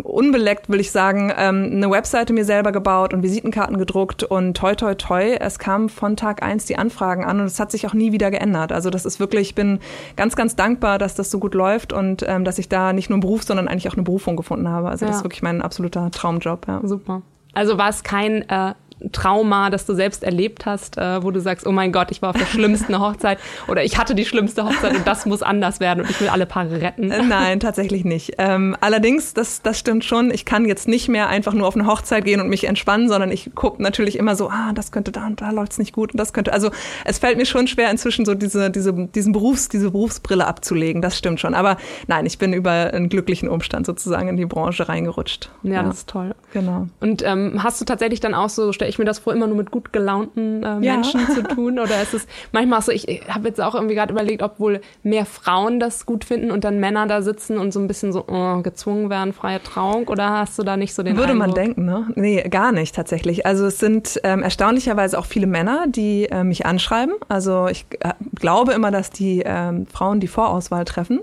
unbeleckt, 0.02 0.68
will 0.68 0.80
ich 0.80 0.90
sagen, 0.90 1.32
ähm, 1.37 1.70
eine 1.73 1.90
Webseite 1.90 2.32
mir 2.32 2.44
selber 2.44 2.73
gebaut 2.73 3.12
und 3.12 3.23
Visitenkarten 3.23 3.78
gedruckt 3.78 4.23
und 4.23 4.56
toi 4.56 4.75
toi 4.75 4.94
toi, 4.94 5.37
es 5.40 5.58
kam 5.58 5.88
von 5.88 6.16
Tag 6.16 6.42
eins 6.42 6.66
die 6.66 6.76
Anfragen 6.76 7.25
an 7.25 7.40
und 7.40 7.46
es 7.46 7.61
hat 7.61 7.70
sich 7.70 7.87
auch 7.87 7.94
nie 7.94 8.12
wieder 8.12 8.30
geändert. 8.30 8.73
Also 8.73 8.90
das 8.90 9.04
ist 9.04 9.20
wirklich, 9.20 9.49
ich 9.49 9.54
bin 9.54 9.80
ganz, 10.16 10.37
ganz 10.37 10.56
dankbar, 10.56 10.99
dass 10.99 11.14
das 11.14 11.30
so 11.30 11.38
gut 11.38 11.54
läuft 11.54 11.92
und 11.92 12.25
ähm, 12.26 12.44
dass 12.44 12.58
ich 12.58 12.68
da 12.68 12.92
nicht 12.92 13.11
nur 13.11 13.16
einen 13.16 13.23
Beruf, 13.23 13.42
sondern 13.42 13.68
eigentlich 13.68 13.88
auch 13.88 13.94
eine 13.94 14.02
Berufung 14.02 14.37
gefunden 14.37 14.68
habe. 14.68 14.88
Also 14.88 15.04
ja. 15.04 15.11
das 15.11 15.18
ist 15.18 15.25
wirklich 15.25 15.42
mein 15.42 15.62
absoluter 15.62 16.11
Traumjob. 16.11 16.66
Ja. 16.66 16.80
Super. 16.82 17.23
Also 17.54 17.78
war 17.78 17.88
es 17.88 18.02
kein 18.02 18.46
äh, 18.50 18.75
Trauma, 19.12 19.71
das 19.71 19.85
du 19.85 19.95
selbst 19.95 20.25
erlebt 20.25 20.65
hast, 20.65 20.97
äh, 20.97 21.23
wo 21.23 21.31
du 21.31 21.41
sagst, 21.41 21.67
oh 21.67 21.73
mein 21.73 21.93
Gott, 21.93 22.11
ich 22.11 22.23
war 22.23 22.31
auf 22.31 22.37
der 22.37 22.47
schlimmsten 22.47 22.99
Hochzeit 23.00 23.38
oder 23.69 23.85
ich 23.85 23.99
hatte 23.99 24.15
die 24.15 24.25
schlimmste 24.25 24.65
Hochzeit 24.65 24.97
und 24.97 25.07
das 25.07 25.26
muss 25.26 25.43
anders 25.43 25.81
werden 25.81 26.00
und 26.03 26.11
ich 26.11 26.21
will 26.21 26.29
alle 26.29 26.47
Paare 26.47 26.81
retten? 26.81 27.11
Äh, 27.11 27.23
nein, 27.23 27.61
tatsächlich 27.61 28.05
nicht. 28.05 28.35
Ähm, 28.38 28.76
allerdings, 28.81 29.35
das, 29.35 29.61
das 29.62 29.79
stimmt 29.79 30.05
schon, 30.05 30.31
ich 30.31 30.45
kann 30.45 30.65
jetzt 30.65 30.88
nicht 30.88 31.09
mehr 31.09 31.29
einfach 31.29 31.53
nur 31.53 31.69
auf 31.69 31.75
eine 31.75 31.87
Hochzeit 31.87 32.25
gehen 32.25 32.41
und 32.41 32.49
mich 32.49 32.65
entspannen, 32.65 33.09
sondern 33.09 33.31
ich 33.31 33.55
gucke 33.55 33.83
natürlich 33.83 34.19
immer 34.19 34.35
so, 34.35 34.49
ah, 34.49 34.73
das 34.75 34.93
könnte 34.93 35.12
da 35.12 35.26
und 35.26 35.41
da 35.41 35.50
läuft's 35.50 35.79
nicht 35.79 35.93
gut 35.93 36.12
und 36.12 36.19
das 36.19 36.33
könnte, 36.33 36.53
also 36.53 36.71
es 37.05 37.19
fällt 37.19 37.37
mir 37.37 37.47
schon 37.47 37.67
schwer 37.67 37.91
inzwischen 37.91 38.25
so 38.25 38.35
diese, 38.35 38.71
diese, 38.71 38.93
diesen 38.93 39.33
Berufs, 39.33 39.69
diese 39.69 39.91
Berufsbrille 39.91 40.47
abzulegen, 40.47 41.03
das 41.03 41.19
stimmt 41.19 41.41
schon. 41.41 41.55
Aber 41.55 41.76
nein, 42.07 42.25
ich 42.25 42.38
bin 42.38 42.55
über 42.55 42.71
einen 42.71 43.09
glücklichen 43.11 43.49
Umstand 43.49 43.85
sozusagen 43.85 44.29
in 44.29 44.37
die 44.37 44.47
Branche 44.47 44.88
reingerutscht. 44.88 45.50
Ja, 45.62 45.75
ja. 45.75 45.83
das 45.83 45.99
ist 45.99 46.09
toll. 46.09 46.35
Genau. 46.53 46.88
Und 47.00 47.23
ähm, 47.23 47.62
hast 47.62 47.81
du 47.81 47.85
tatsächlich 47.85 48.21
dann 48.21 48.35
auch 48.35 48.49
so, 48.49 48.73
stelle 48.87 48.90
ich 48.90 48.99
mir 48.99 49.05
das 49.05 49.19
vor, 49.19 49.33
immer 49.33 49.47
nur 49.47 49.57
mit 49.57 49.71
gut 49.71 49.93
gelaunten 49.93 50.62
äh, 50.62 50.76
Menschen 50.76 51.21
ja. 51.21 51.35
zu 51.35 51.43
tun? 51.43 51.78
Oder 51.81 52.02
ist 52.02 52.14
es 52.14 52.26
manchmal 52.52 52.83
so, 52.83 52.93
ich, 52.93 53.09
ich 53.09 53.28
habe 53.28 53.49
jetzt 53.49 53.61
auch 53.61 53.75
irgendwie 53.75 53.95
gerade 53.95 54.12
überlegt, 54.12 54.43
ob 54.43 54.61
wohl 54.61 54.81
mehr 55.02 55.26
Frauen 55.26 55.81
das 55.81 56.07
gut 56.07 56.25
finden 56.25 56.50
und 56.50 56.64
dann 56.64 56.78
Männer 56.78 57.07
da 57.07 57.23
sitzen 57.23 57.59
und 57.59 57.73
so 57.73 57.81
ein 57.81 57.88
bisschen 57.88 58.12
so 58.12 58.25
oh, 58.28 58.62
gezwungen 58.62 59.11
werden, 59.11 59.33
freie 59.33 59.62
Trauung? 59.62 60.09
Oder 60.09 60.31
hast 60.31 60.59
du 60.59 60.62
da 60.62 60.76
nicht 60.76 60.95
so 60.95 61.02
den 61.02 61.16
Würde 61.16 61.33
Eindruck? 61.33 61.49
man 61.49 61.55
denken, 61.55 61.85
ne? 61.85 62.07
Nee, 62.14 62.43
gar 62.49 62.73
nicht 62.73 62.95
tatsächlich. 62.95 63.45
Also 63.45 63.66
es 63.66 63.78
sind 63.78 64.21
ähm, 64.23 64.43
erstaunlicherweise 64.43 65.19
auch 65.19 65.26
viele 65.26 65.47
Männer, 65.47 65.87
die 65.88 66.26
äh, 66.26 66.45
mich 66.45 66.64
anschreiben. 66.66 67.14
Also 67.28 67.66
ich 67.69 67.87
äh, 68.00 68.12
glaube 68.35 68.73
immer, 68.73 68.90
dass 68.90 69.11
die 69.11 69.43
ähm, 69.45 69.87
Frauen 69.87 70.21
die 70.21 70.28
Vorauswahl 70.28 70.85
treffen 70.85 71.21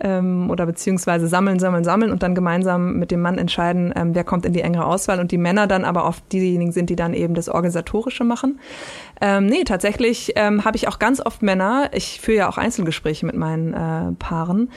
ähm, 0.00 0.50
oder 0.50 0.66
beziehungsweise 0.66 1.28
sammeln, 1.28 1.58
sammeln, 1.58 1.84
sammeln 1.84 2.10
und 2.10 2.22
dann 2.22 2.34
gemeinsam 2.34 2.98
mit 2.98 3.10
dem 3.10 3.20
Mann 3.20 3.38
entscheiden, 3.38 3.92
ähm, 3.94 4.14
wer 4.14 4.24
kommt 4.24 4.46
in 4.46 4.52
die 4.52 4.60
engere 4.60 4.86
Auswahl 4.86 5.20
und 5.20 5.30
die 5.30 5.38
Männer 5.38 5.66
dann 5.66 5.84
aber 5.84 6.06
oft 6.06 6.24
diejenigen 6.32 6.72
sind, 6.72 6.90
die 6.90 6.96
dann 6.96 7.03
eben 7.12 7.34
das 7.34 7.48
Organisatorische 7.48 8.24
machen. 8.24 8.60
Ähm, 9.20 9.46
nee, 9.46 9.64
tatsächlich 9.64 10.32
ähm, 10.36 10.64
habe 10.64 10.76
ich 10.76 10.88
auch 10.88 10.98
ganz 10.98 11.20
oft 11.20 11.42
Männer, 11.42 11.90
ich 11.92 12.20
führe 12.20 12.38
ja 12.38 12.48
auch 12.48 12.56
Einzelgespräche 12.56 13.26
mit 13.26 13.36
meinen 13.36 13.74
äh, 13.74 14.12
Paaren, 14.18 14.70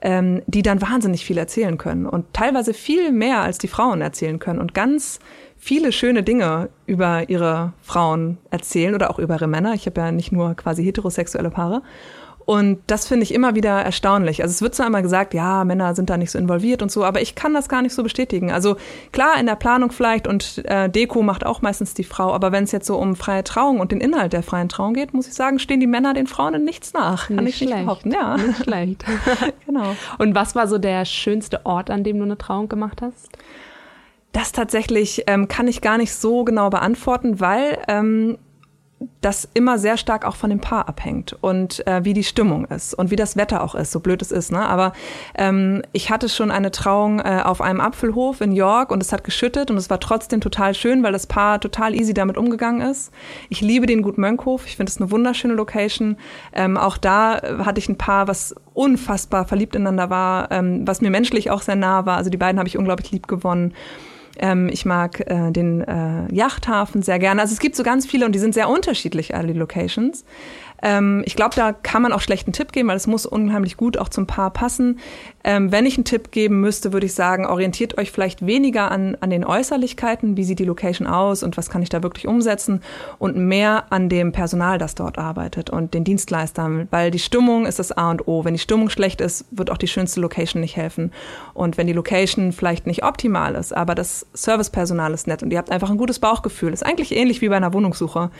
ähm, 0.00 0.42
die 0.46 0.62
dann 0.62 0.80
wahnsinnig 0.80 1.24
viel 1.24 1.38
erzählen 1.38 1.76
können 1.78 2.06
und 2.06 2.32
teilweise 2.32 2.74
viel 2.74 3.12
mehr 3.12 3.40
als 3.40 3.58
die 3.58 3.68
Frauen 3.68 4.00
erzählen 4.00 4.38
können 4.38 4.60
und 4.60 4.72
ganz 4.72 5.18
viele 5.56 5.92
schöne 5.92 6.22
Dinge 6.22 6.68
über 6.86 7.28
ihre 7.28 7.72
Frauen 7.80 8.38
erzählen 8.50 8.94
oder 8.94 9.10
auch 9.10 9.18
über 9.18 9.34
ihre 9.34 9.46
Männer. 9.46 9.74
Ich 9.74 9.86
habe 9.86 10.00
ja 10.00 10.12
nicht 10.12 10.30
nur 10.30 10.54
quasi 10.54 10.84
heterosexuelle 10.84 11.50
Paare. 11.50 11.82
Und 12.46 12.80
das 12.86 13.08
finde 13.08 13.22
ich 13.22 13.32
immer 13.32 13.54
wieder 13.54 13.70
erstaunlich. 13.70 14.42
Also 14.42 14.52
es 14.52 14.60
wird 14.60 14.74
zwar 14.74 14.86
immer 14.86 15.00
gesagt, 15.00 15.32
ja, 15.32 15.64
Männer 15.64 15.94
sind 15.94 16.10
da 16.10 16.16
nicht 16.16 16.30
so 16.30 16.38
involviert 16.38 16.82
und 16.82 16.92
so, 16.92 17.04
aber 17.04 17.22
ich 17.22 17.34
kann 17.34 17.54
das 17.54 17.68
gar 17.68 17.80
nicht 17.80 17.94
so 17.94 18.02
bestätigen. 18.02 18.52
Also 18.52 18.76
klar, 19.12 19.38
in 19.40 19.46
der 19.46 19.54
Planung 19.54 19.92
vielleicht 19.92 20.26
und 20.26 20.62
äh, 20.66 20.90
Deko 20.90 21.22
macht 21.22 21.46
auch 21.46 21.62
meistens 21.62 21.94
die 21.94 22.04
Frau, 22.04 22.32
aber 22.34 22.52
wenn 22.52 22.64
es 22.64 22.72
jetzt 22.72 22.86
so 22.86 22.96
um 22.98 23.16
freie 23.16 23.44
Trauung 23.44 23.80
und 23.80 23.92
den 23.92 24.00
Inhalt 24.00 24.34
der 24.34 24.42
freien 24.42 24.68
Trauung 24.68 24.92
geht, 24.92 25.14
muss 25.14 25.26
ich 25.26 25.34
sagen, 25.34 25.58
stehen 25.58 25.80
die 25.80 25.86
Männer 25.86 26.12
den 26.12 26.26
Frauen 26.26 26.54
in 26.54 26.64
nichts 26.64 26.92
nach. 26.92 27.28
Kann 27.28 27.36
nicht 27.36 27.48
ich 27.48 27.56
schlecht. 27.56 27.74
nicht 27.74 27.84
behaupten. 27.84 28.12
Ja. 28.12 28.36
Nicht 28.36 28.64
schlecht. 28.64 29.04
genau. 29.66 29.96
Und 30.18 30.34
was 30.34 30.54
war 30.54 30.68
so 30.68 30.76
der 30.76 31.06
schönste 31.06 31.64
Ort, 31.64 31.88
an 31.90 32.04
dem 32.04 32.18
du 32.18 32.24
eine 32.24 32.36
Trauung 32.36 32.68
gemacht 32.68 33.00
hast? 33.00 33.30
Das 34.32 34.52
tatsächlich 34.52 35.24
ähm, 35.28 35.46
kann 35.48 35.68
ich 35.68 35.80
gar 35.80 35.96
nicht 35.96 36.12
so 36.12 36.44
genau 36.44 36.68
beantworten, 36.68 37.38
weil 37.40 37.78
ähm, 37.86 38.36
das 39.20 39.48
immer 39.54 39.78
sehr 39.78 39.96
stark 39.96 40.24
auch 40.26 40.36
von 40.36 40.50
dem 40.50 40.60
Paar 40.60 40.88
abhängt 40.88 41.36
und 41.40 41.86
äh, 41.86 42.04
wie 42.04 42.12
die 42.12 42.24
Stimmung 42.24 42.66
ist 42.66 42.94
und 42.94 43.10
wie 43.10 43.16
das 43.16 43.36
Wetter 43.36 43.62
auch 43.62 43.74
ist, 43.74 43.90
so 43.90 44.00
blöd 44.00 44.22
es 44.22 44.30
ist. 44.30 44.52
Ne? 44.52 44.60
Aber 44.60 44.92
ähm, 45.34 45.82
ich 45.92 46.10
hatte 46.10 46.28
schon 46.28 46.50
eine 46.50 46.70
Trauung 46.70 47.20
äh, 47.20 47.42
auf 47.44 47.60
einem 47.60 47.80
Apfelhof 47.80 48.40
in 48.40 48.52
York 48.52 48.90
und 48.90 49.02
es 49.02 49.12
hat 49.12 49.24
geschüttet 49.24 49.70
und 49.70 49.76
es 49.76 49.90
war 49.90 50.00
trotzdem 50.00 50.40
total 50.40 50.74
schön, 50.74 51.02
weil 51.02 51.12
das 51.12 51.26
Paar 51.26 51.60
total 51.60 51.94
easy 51.94 52.14
damit 52.14 52.36
umgegangen 52.36 52.82
ist. 52.82 53.12
Ich 53.48 53.60
liebe 53.60 53.86
den 53.86 54.02
Gut 54.02 54.18
Mönkhof, 54.18 54.66
ich 54.66 54.76
finde 54.76 54.90
es 54.90 55.00
eine 55.00 55.10
wunderschöne 55.10 55.54
Location. 55.54 56.16
Ähm, 56.52 56.76
auch 56.76 56.96
da 56.96 57.40
hatte 57.64 57.78
ich 57.78 57.88
ein 57.88 57.98
Paar, 57.98 58.28
was 58.28 58.54
unfassbar 58.74 59.46
verliebt 59.46 59.74
ineinander 59.74 60.10
war, 60.10 60.50
ähm, 60.50 60.86
was 60.86 61.00
mir 61.00 61.10
menschlich 61.10 61.50
auch 61.50 61.62
sehr 61.62 61.76
nah 61.76 62.06
war. 62.06 62.16
Also 62.16 62.30
die 62.30 62.36
beiden 62.36 62.58
habe 62.58 62.68
ich 62.68 62.78
unglaublich 62.78 63.10
lieb 63.10 63.26
gewonnen. 63.26 63.74
Ähm, 64.38 64.68
ich 64.72 64.84
mag 64.84 65.20
äh, 65.30 65.50
den 65.50 65.82
äh, 65.82 66.32
Yachthafen 66.32 67.02
sehr 67.02 67.18
gerne. 67.18 67.40
Also 67.40 67.52
es 67.52 67.60
gibt 67.60 67.76
so 67.76 67.82
ganz 67.82 68.06
viele 68.06 68.26
und 68.26 68.32
die 68.32 68.38
sind 68.38 68.54
sehr 68.54 68.68
unterschiedlich, 68.68 69.34
alle 69.34 69.52
Locations. 69.52 70.24
Ähm, 70.84 71.22
ich 71.24 71.34
glaube, 71.34 71.54
da 71.56 71.72
kann 71.72 72.02
man 72.02 72.12
auch 72.12 72.20
schlechten 72.20 72.52
Tipp 72.52 72.70
geben, 72.70 72.88
weil 72.88 72.96
es 72.96 73.06
muss 73.06 73.24
unheimlich 73.24 73.78
gut 73.78 73.96
auch 73.96 74.10
zum 74.10 74.26
Paar 74.26 74.50
passen. 74.50 75.00
Ähm, 75.42 75.72
wenn 75.72 75.86
ich 75.86 75.96
einen 75.96 76.04
Tipp 76.04 76.30
geben 76.30 76.60
müsste, 76.60 76.92
würde 76.92 77.06
ich 77.06 77.14
sagen, 77.14 77.46
orientiert 77.46 77.96
euch 77.96 78.12
vielleicht 78.12 78.46
weniger 78.46 78.90
an, 78.90 79.16
an 79.20 79.30
den 79.30 79.44
Äußerlichkeiten, 79.44 80.36
wie 80.36 80.44
sieht 80.44 80.58
die 80.58 80.64
Location 80.64 81.06
aus 81.06 81.42
und 81.42 81.56
was 81.56 81.70
kann 81.70 81.82
ich 81.82 81.88
da 81.88 82.02
wirklich 82.02 82.28
umsetzen 82.28 82.82
und 83.18 83.36
mehr 83.36 83.86
an 83.90 84.10
dem 84.10 84.32
Personal, 84.32 84.76
das 84.76 84.94
dort 84.94 85.16
arbeitet 85.16 85.70
und 85.70 85.94
den 85.94 86.04
Dienstleistern, 86.04 86.86
weil 86.90 87.10
die 87.10 87.18
Stimmung 87.18 87.64
ist 87.64 87.78
das 87.78 87.92
A 87.92 88.10
und 88.10 88.28
O. 88.28 88.44
Wenn 88.44 88.54
die 88.54 88.60
Stimmung 88.60 88.90
schlecht 88.90 89.22
ist, 89.22 89.46
wird 89.50 89.70
auch 89.70 89.78
die 89.78 89.88
schönste 89.88 90.20
Location 90.20 90.60
nicht 90.60 90.76
helfen. 90.76 91.12
Und 91.54 91.78
wenn 91.78 91.86
die 91.86 91.92
Location 91.94 92.52
vielleicht 92.52 92.86
nicht 92.86 93.04
optimal 93.04 93.54
ist, 93.54 93.74
aber 93.74 93.94
das 93.94 94.26
Servicepersonal 94.34 95.14
ist 95.14 95.26
nett 95.26 95.42
und 95.42 95.50
ihr 95.50 95.58
habt 95.58 95.70
einfach 95.70 95.90
ein 95.90 95.96
gutes 95.96 96.18
Bauchgefühl, 96.18 96.74
ist 96.74 96.84
eigentlich 96.84 97.16
ähnlich 97.16 97.40
wie 97.40 97.48
bei 97.48 97.56
einer 97.56 97.72
Wohnungssuche, 97.72 98.30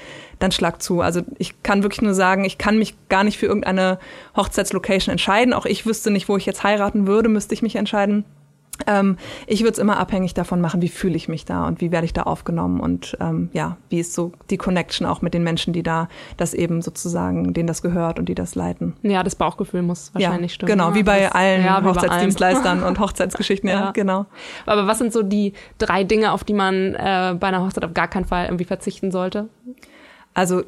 dann 0.44 0.52
schlag 0.52 0.80
zu. 0.82 1.00
Also 1.00 1.22
ich 1.38 1.62
kann 1.62 1.82
wirklich 1.82 2.02
nur 2.02 2.14
sagen, 2.14 2.44
ich 2.44 2.58
kann 2.58 2.78
mich 2.78 2.94
gar 3.08 3.24
nicht 3.24 3.38
für 3.38 3.46
irgendeine 3.46 3.98
Hochzeitslocation 4.36 5.12
entscheiden. 5.12 5.52
Auch 5.54 5.66
ich 5.66 5.86
wüsste 5.86 6.10
nicht, 6.10 6.28
wo 6.28 6.36
ich 6.36 6.46
jetzt 6.46 6.62
heiraten 6.62 7.06
würde, 7.06 7.28
müsste 7.28 7.54
ich 7.54 7.62
mich 7.62 7.76
entscheiden. 7.76 8.24
Ähm, 8.86 9.16
ich 9.46 9.60
würde 9.60 9.72
es 9.72 9.78
immer 9.78 9.98
abhängig 9.98 10.34
davon 10.34 10.60
machen, 10.60 10.82
wie 10.82 10.88
fühle 10.88 11.14
ich 11.14 11.28
mich 11.28 11.44
da 11.44 11.66
und 11.66 11.80
wie 11.80 11.92
werde 11.92 12.06
ich 12.06 12.12
da 12.12 12.24
aufgenommen 12.24 12.80
und 12.80 13.16
ähm, 13.20 13.48
ja, 13.52 13.76
wie 13.88 14.00
ist 14.00 14.14
so 14.14 14.32
die 14.50 14.56
Connection 14.56 15.06
auch 15.06 15.22
mit 15.22 15.32
den 15.32 15.44
Menschen, 15.44 15.72
die 15.72 15.84
da 15.84 16.08
das 16.36 16.54
eben 16.54 16.82
sozusagen, 16.82 17.54
denen 17.54 17.68
das 17.68 17.82
gehört 17.82 18.18
und 18.18 18.28
die 18.28 18.34
das 18.34 18.56
leiten. 18.56 18.94
Ja, 19.02 19.22
das 19.22 19.36
Bauchgefühl 19.36 19.82
muss 19.82 20.12
wahrscheinlich 20.12 20.52
ja, 20.52 20.54
stimmen. 20.56 20.72
Genau, 20.72 20.94
wie 20.94 21.04
bei 21.04 21.30
allen 21.30 21.64
ja, 21.64 21.84
Hochzeitsdienstleistern 21.84 22.82
und 22.82 22.98
Hochzeitsgeschichten, 22.98 23.68
ja, 23.70 23.76
ja, 23.76 23.90
genau. 23.92 24.26
Aber 24.66 24.88
was 24.88 24.98
sind 24.98 25.12
so 25.12 25.22
die 25.22 25.52
drei 25.78 26.02
Dinge, 26.02 26.32
auf 26.32 26.42
die 26.42 26.54
man 26.54 26.94
äh, 26.94 27.36
bei 27.38 27.46
einer 27.46 27.64
Hochzeit 27.64 27.84
auf 27.84 27.94
gar 27.94 28.08
keinen 28.08 28.24
Fall 28.24 28.46
irgendwie 28.46 28.64
verzichten 28.64 29.12
sollte? 29.12 29.48
Also 30.34 30.62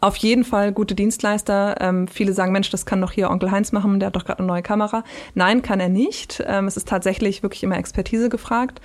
auf 0.00 0.16
jeden 0.16 0.44
Fall 0.44 0.72
gute 0.72 0.94
Dienstleister. 0.94 1.76
Ähm, 1.80 2.08
viele 2.08 2.32
sagen, 2.32 2.52
Mensch, 2.52 2.70
das 2.70 2.86
kann 2.86 3.00
doch 3.00 3.12
hier 3.12 3.30
Onkel 3.30 3.50
Heinz 3.50 3.72
machen, 3.72 3.98
der 3.98 4.08
hat 4.08 4.16
doch 4.16 4.24
gerade 4.24 4.38
eine 4.38 4.48
neue 4.48 4.62
Kamera. 4.62 5.02
Nein, 5.34 5.62
kann 5.62 5.80
er 5.80 5.88
nicht. 5.88 6.42
Ähm, 6.46 6.66
es 6.66 6.76
ist 6.76 6.88
tatsächlich 6.88 7.42
wirklich 7.42 7.62
immer 7.62 7.76
Expertise 7.76 8.28
gefragt. 8.28 8.80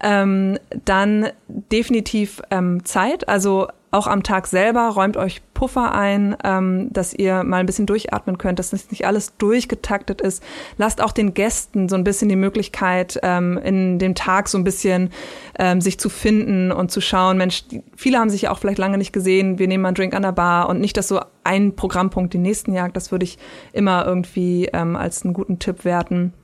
Ähm, 0.00 0.58
dann 0.84 1.28
definitiv 1.46 2.42
ähm, 2.50 2.84
Zeit. 2.84 3.28
Also 3.28 3.68
auch 3.96 4.06
am 4.06 4.22
Tag 4.22 4.46
selber 4.46 4.88
räumt 4.88 5.16
euch 5.16 5.42
Puffer 5.54 5.94
ein, 5.94 6.36
ähm, 6.44 6.88
dass 6.92 7.14
ihr 7.14 7.42
mal 7.44 7.58
ein 7.58 7.66
bisschen 7.66 7.86
durchatmen 7.86 8.36
könnt, 8.36 8.58
dass 8.58 8.70
das 8.70 8.90
nicht 8.90 9.06
alles 9.06 9.36
durchgetaktet 9.38 10.20
ist. 10.20 10.42
Lasst 10.76 11.02
auch 11.02 11.12
den 11.12 11.32
Gästen 11.32 11.88
so 11.88 11.96
ein 11.96 12.04
bisschen 12.04 12.28
die 12.28 12.36
Möglichkeit, 12.36 13.18
ähm, 13.22 13.58
in 13.58 13.98
dem 13.98 14.14
Tag 14.14 14.48
so 14.48 14.58
ein 14.58 14.64
bisschen 14.64 15.10
ähm, 15.58 15.80
sich 15.80 15.98
zu 15.98 16.10
finden 16.10 16.70
und 16.72 16.90
zu 16.90 17.00
schauen, 17.00 17.38
Mensch, 17.38 17.64
viele 17.96 18.18
haben 18.18 18.30
sich 18.30 18.42
ja 18.42 18.50
auch 18.50 18.58
vielleicht 18.58 18.78
lange 18.78 18.98
nicht 18.98 19.12
gesehen, 19.12 19.58
wir 19.58 19.66
nehmen 19.66 19.82
mal 19.82 19.88
einen 19.88 19.94
Drink 19.94 20.14
an 20.14 20.22
der 20.22 20.32
Bar 20.32 20.68
und 20.68 20.80
nicht, 20.80 20.96
dass 20.96 21.08
so 21.08 21.20
ein 21.42 21.74
Programmpunkt 21.74 22.34
den 22.34 22.42
nächsten 22.42 22.72
jagt. 22.72 22.96
Das 22.96 23.10
würde 23.12 23.24
ich 23.24 23.38
immer 23.72 24.04
irgendwie 24.04 24.68
ähm, 24.72 24.94
als 24.94 25.24
einen 25.24 25.32
guten 25.32 25.58
Tipp 25.58 25.84
werten. 25.84 26.34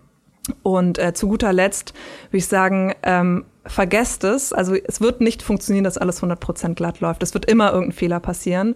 Und 0.62 0.98
äh, 0.98 1.12
zu 1.12 1.28
guter 1.28 1.52
Letzt 1.52 1.92
würde 2.30 2.38
ich 2.38 2.46
sagen, 2.46 2.94
ähm, 3.02 3.44
vergesst 3.64 4.24
es. 4.24 4.52
Also 4.52 4.74
es 4.74 5.00
wird 5.00 5.20
nicht 5.20 5.42
funktionieren, 5.42 5.84
dass 5.84 5.98
alles 5.98 6.22
100% 6.22 6.74
glatt 6.74 7.00
läuft. 7.00 7.22
Es 7.22 7.34
wird 7.34 7.44
immer 7.44 7.72
irgendein 7.72 7.92
Fehler 7.92 8.20
passieren. 8.20 8.74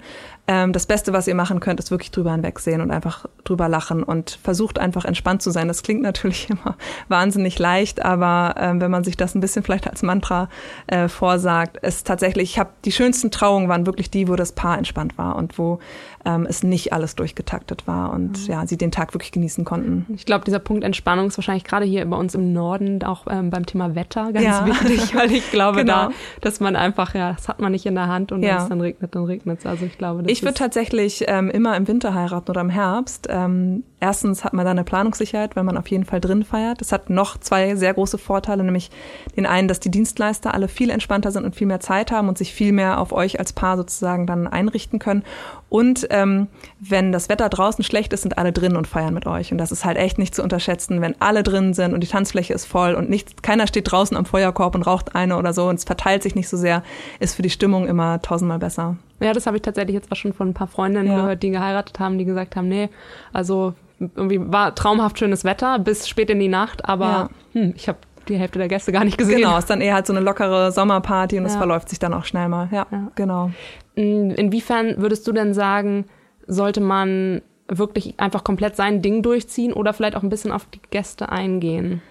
Ähm, 0.49 0.73
das 0.73 0.87
Beste, 0.87 1.13
was 1.13 1.27
ihr 1.27 1.35
machen 1.35 1.59
könnt, 1.59 1.81
ist 1.81 1.91
wirklich 1.91 2.13
drüber 2.13 2.33
hinwegsehen 2.33 2.81
und 2.81 2.93
einfach 2.93 3.27
drüber 3.43 3.69
lachen 3.69 4.05
und 4.05 4.39
versucht 4.43 4.79
einfach 4.79 5.05
entspannt 5.05 5.43
zu 5.43 5.51
sein. 5.51 5.67
Das 5.67 5.83
klingt 5.83 6.03
natürlich 6.03 6.49
immer 6.51 6.77
wahnsinnig 7.09 7.59
leicht, 7.59 8.05
aber 8.05 8.55
ähm, 8.59 8.81
wenn 8.81 8.91
man 8.91 9.03
sich 9.03 9.17
das 9.17 9.35
ein 9.35 9.41
bisschen 9.41 9.65
vielleicht 9.65 9.89
als 9.89 10.03
Mantra 10.03 10.49
äh, 10.87 11.09
vorsagt, 11.09 11.79
ist 11.79 12.07
tatsächlich, 12.07 12.51
ich 12.51 12.59
habe 12.59 12.71
die 12.85 12.93
schönsten 12.93 13.31
Trauungen 13.33 13.69
waren 13.69 13.87
wirklich 13.87 14.11
die, 14.11 14.29
wo 14.29 14.37
das 14.37 14.53
Paar 14.53 14.79
entspannt 14.79 15.19
war 15.19 15.35
und 15.37 15.59
wo 15.59 15.81
ähm, 16.27 16.45
es 16.49 16.65
nicht 16.65 16.93
alles 16.93 17.15
durchgetaktet 17.15 17.87
war 17.87 18.13
und 18.13 18.47
mhm. 18.47 18.53
ja, 18.53 18.67
sie 18.67 18.77
den 18.77 18.91
Tag 18.91 19.15
wirklich 19.15 19.31
genießen 19.31 19.65
konnten. 19.65 20.07
Ich 20.15 20.27
glaube, 20.27 20.45
dieser 20.45 20.59
Punkt 20.59 20.83
Entspannung 20.83 21.29
ist 21.29 21.39
wahrscheinlich 21.39 21.65
gerade 21.65 21.87
hier 21.87 22.05
bei 22.05 22.17
uns 22.17 22.35
im 22.35 22.53
Norden 22.53 23.03
auch 23.05 23.27
ähm, 23.31 23.51
beim 23.51 23.65
Thema 23.65 23.95
Wetter 23.95 24.33
ganz 24.33 24.45
ja. 24.45 24.67
wichtig, 24.91 25.15
weil 25.15 25.33
ich 25.33 25.51
glaube 25.53 25.81
genau. 25.81 26.09
da, 26.09 26.11
dass 26.41 26.59
man 26.59 26.75
einfach, 26.75 27.15
ja, 27.15 27.33
das 27.33 27.49
hat 27.49 27.61
man 27.61 27.71
nicht 27.71 27.87
in 27.87 27.95
der 27.95 28.09
Hand 28.09 28.33
und 28.33 28.43
ja. 28.43 28.57
wenn 28.57 28.63
es 28.63 28.69
dann 28.69 28.81
regnet, 28.81 29.15
dann 29.15 29.25
regnet 29.25 29.61
es. 29.61 29.67
Also 29.67 29.87
ich 29.87 29.97
glaube, 29.97 30.25
ich 30.27 30.43
würde 30.43 30.55
tatsächlich 30.55 31.25
ähm, 31.29 31.49
immer 31.49 31.77
im 31.77 31.87
Winter 31.87 32.13
heiraten 32.13 32.51
oder 32.51 32.61
im 32.61 32.71
Herbst. 32.71 33.29
Ähm, 33.31 33.85
erstens 34.01 34.45
hat 34.45 34.53
man 34.53 34.65
da 34.65 34.73
eine 34.73 34.85
Planungssicherheit, 34.85 35.55
wenn 35.55 35.65
man 35.65 35.77
auf 35.77 35.87
jeden 35.89 36.05
Fall 36.05 36.21
drin 36.21 36.43
feiert. 36.43 36.83
Es 36.83 36.91
hat 36.91 37.09
noch 37.09 37.39
zwei 37.39 37.77
sehr 37.77 37.95
große 37.95 38.19
Vorteile, 38.19 38.65
nämlich 38.65 38.91
den 39.37 39.47
einen, 39.47 39.69
dass 39.69 39.79
die 39.79 39.93
Dienstleister 39.93 40.55
alle 40.55 40.67
viel 40.67 40.91
entspannter 40.91 41.31
sind 41.31 41.45
und 41.45 41.55
viel 41.55 41.69
mehr 41.69 41.81
Zeit 41.81 42.11
haben 42.11 42.29
und 42.29 42.37
sich 42.37 42.53
viel 42.53 42.73
mehr 42.73 43.01
auf 43.01 43.13
euch 43.13 43.39
als 43.39 43.53
Paar 43.53 43.77
sozusagen 43.77 44.27
dann 44.27 44.49
einrichten 44.49 44.99
können. 44.99 45.23
Und 45.69 46.09
ähm, 46.17 46.49
wenn 46.81 47.13
das 47.13 47.29
Wetter 47.29 47.49
draußen 47.49 47.85
schlecht 47.85 48.13
ist, 48.13 48.23
sind 48.23 48.39
alle 48.39 48.53
drin 48.53 48.77
und 48.77 48.87
feiern 48.87 49.15
mit 49.15 49.27
euch. 49.27 49.53
Und 49.53 49.59
das 49.59 49.71
ist 49.71 49.85
halt 49.85 49.99
echt 49.99 50.19
nicht 50.19 50.35
zu 50.35 50.43
unterschätzen, 50.43 51.01
wenn 51.01 51.21
alle 51.21 51.43
drin 51.43 51.75
sind 51.75 51.93
und 51.93 52.01
die 52.01 52.07
Tanzfläche 52.07 52.55
ist 52.55 52.67
voll 52.67 52.95
und 52.95 53.11
nicht, 53.11 53.43
keiner 53.43 53.67
steht 53.67 53.91
draußen 53.91 54.17
am 54.17 54.25
Feuerkorb 54.25 54.75
und 54.75 54.83
raucht 54.83 55.15
eine 55.15 55.37
oder 55.37 55.53
so 55.53 55.69
und 55.69 55.77
es 55.77 55.85
verteilt 55.85 56.23
sich 56.23 56.35
nicht 56.35 56.49
so 56.49 56.57
sehr, 56.57 56.83
ist 57.21 57.35
für 57.35 57.43
die 57.43 57.51
Stimmung 57.51 57.87
immer 57.87 58.23
tausendmal 58.23 58.59
besser. 58.59 58.97
Ja, 59.21 59.33
das 59.33 59.47
habe 59.47 59.57
ich 59.57 59.63
tatsächlich 59.63 59.95
jetzt 59.95 60.11
auch 60.11 60.17
schon 60.17 60.33
von 60.33 60.49
ein 60.49 60.55
paar 60.55 60.67
Freundinnen 60.67 61.09
ja. 61.09 61.17
gehört, 61.17 61.43
die 61.43 61.51
geheiratet 61.51 61.99
haben, 61.99 62.19
die 62.19 62.25
gesagt 62.25 62.57
haben, 62.57 62.69
nee, 62.69 62.89
also 63.33 63.75
irgendwie 63.99 64.41
war 64.41 64.75
traumhaft 64.75 65.19
schönes 65.19 65.45
Wetter 65.45 65.79
bis 65.79 66.09
spät 66.09 66.31
in 66.31 66.41
die 66.41 66.49
Nacht, 66.49 66.87
aber 66.89 67.31
ja. 67.53 67.61
hm, 67.61 67.75
ich 67.77 67.89
habe 67.89 67.99
die 68.29 68.37
Hälfte 68.37 68.59
der 68.59 68.69
Gäste 68.69 68.93
gar 68.93 69.05
nicht 69.05 69.19
gesehen. 69.19 69.39
Genau, 69.39 69.57
ist 69.57 69.71
dann 69.71 69.81
eher 69.81 69.95
halt 69.95 70.07
so 70.07 70.13
eine 70.13 70.21
lockere 70.21 70.73
Sommerparty 70.73 71.39
und 71.39 71.47
es 71.47 71.57
verläuft 71.57 71.89
sich 71.89 71.99
dann 71.99 72.13
auch 72.13 72.25
schnell 72.25 72.49
mal. 72.49 72.69
Ja, 72.73 72.87
ja, 72.91 73.09
genau. 73.15 73.51
Inwiefern 73.97 74.99
würdest 74.99 75.27
du 75.27 75.33
denn 75.33 75.55
sagen, 75.55 76.05
sollte 76.47 76.81
man 76.81 77.43
wirklich 77.69 78.21
einfach 78.21 78.45
komplett 78.45 78.77
sein 78.77 79.03
Ding 79.03 79.23
durchziehen 79.23 79.73
oder 79.73 79.93
vielleicht 79.93 80.17
auch 80.17 80.23
ein 80.23 80.29
bisschen 80.29 80.53
auf 80.53 80.67
die 80.67 80.81
Gäste 80.91 81.31
eingehen? 81.31 82.03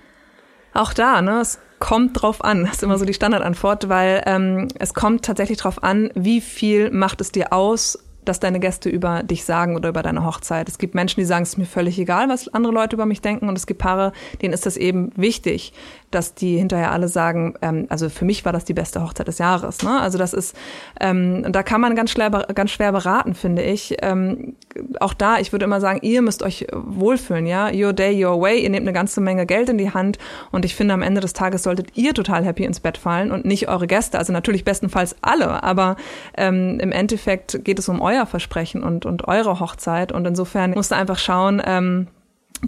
Auch 0.74 0.94
da, 0.94 1.22
ne, 1.22 1.40
es 1.40 1.60
kommt 1.80 2.22
drauf 2.22 2.44
an. 2.44 2.64
Das 2.66 2.78
ist 2.78 2.84
immer 2.84 2.98
so 2.98 3.06
die 3.06 3.14
Standardantwort, 3.14 3.88
weil 3.88 4.24
ähm, 4.26 4.68
es 4.80 4.94
kommt 4.94 5.24
tatsächlich 5.24 5.60
drauf 5.60 5.84
an, 5.84 6.10
wie 6.16 6.42
viel 6.42 6.90
macht 6.90 7.22
es 7.22 7.32
dir 7.32 7.54
aus, 7.54 8.00
dass 8.26 8.40
deine 8.40 8.60
Gäste 8.60 8.90
über 8.90 9.22
dich 9.22 9.46
sagen 9.46 9.76
oder 9.76 9.90
über 9.90 10.02
deine 10.02 10.26
Hochzeit. 10.26 10.68
Es 10.68 10.80
gibt 10.80 10.96
Menschen, 10.96 11.20
die 11.20 11.26
sagen, 11.26 11.44
es 11.44 11.50
ist 11.50 11.58
mir 11.58 11.66
völlig 11.66 12.00
egal, 12.00 12.28
was 12.28 12.48
andere 12.48 12.74
Leute 12.74 12.96
über 12.96 13.06
mich 13.06 13.22
denken. 13.22 13.48
Und 13.48 13.58
es 13.58 13.68
gibt 13.68 13.80
Paare, 13.80 14.12
denen 14.42 14.54
ist 14.54 14.66
das 14.66 14.78
eben 14.78 15.12
wichtig, 15.16 15.74
dass 16.16 16.34
die 16.34 16.58
hinterher 16.58 16.92
alle 16.92 17.08
sagen, 17.08 17.56
ähm, 17.62 17.86
also 17.90 18.10
für 18.10 18.26
mich 18.26 18.46
war 18.46 18.54
das 18.54 18.66
die 18.66 18.74
beste 18.74 19.04
Hochzeit 19.04 19.28
des 19.28 19.38
Jahres. 19.38 19.84
Ne? 19.84 20.00
Also 20.00 20.18
das 20.18 20.34
ist, 20.34 20.56
ähm, 21.00 21.52
da 21.52 21.62
kann 21.62 21.82
man 21.82 21.96
ganz 21.96 22.12
schwer, 22.12 22.30
ganz 22.30 22.72
schwer 22.72 22.92
beraten, 22.92 23.36
finde 23.36 23.62
ich. 23.62 23.98
Ähm, 24.02 24.56
auch 25.00 25.14
da, 25.14 25.38
ich 25.40 25.52
würde 25.52 25.66
immer 25.66 25.82
sagen, 25.82 26.00
ihr 26.02 26.22
müsst 26.22 26.42
euch 26.44 26.68
wohlfühlen, 26.74 27.46
ja. 27.46 27.70
Your 27.74 27.94
day, 27.94 28.26
your 28.26 28.42
way. 28.42 28.60
Ihr 28.60 28.70
nehmt 28.70 28.84
eine 28.84 28.94
ganze 28.94 29.22
Menge 29.22 29.46
Geld 29.46 29.70
in 29.70 29.78
die 29.78 29.92
Hand. 29.92 30.18
Und 30.52 30.66
ich 30.66 30.76
finde, 30.76 30.94
am 30.94 31.02
Ende 31.02 31.22
des 31.22 31.34
Tages 31.34 31.64
solltet 31.64 31.98
ihr 31.98 32.14
total 32.14 32.46
happy 32.46 32.64
ins 32.64 32.80
Bett 32.80 32.98
fallen 32.98 33.32
und 33.32 33.46
nicht 33.46 33.68
eure 33.68 33.88
Gäste. 33.88 34.18
Also 34.18 34.34
natürlich 34.34 34.64
bestenfalls 34.64 35.16
alle, 35.22 35.64
aber 35.64 35.98
ähm, 36.38 36.80
im 36.80 36.92
Endeffekt 36.92 37.64
geht 37.64 37.80
es 37.80 37.90
um 37.90 38.02
euer 38.02 38.26
Versprechen 38.26 38.84
und, 38.84 39.06
und 39.06 39.28
eure 39.28 39.60
Hochzeit. 39.60 40.12
Und 40.12 40.26
insofern 40.26 40.72
musst 40.72 40.92
du 40.92 40.96
einfach 40.96 41.20
schauen, 41.20 41.62
ähm, 41.66 42.08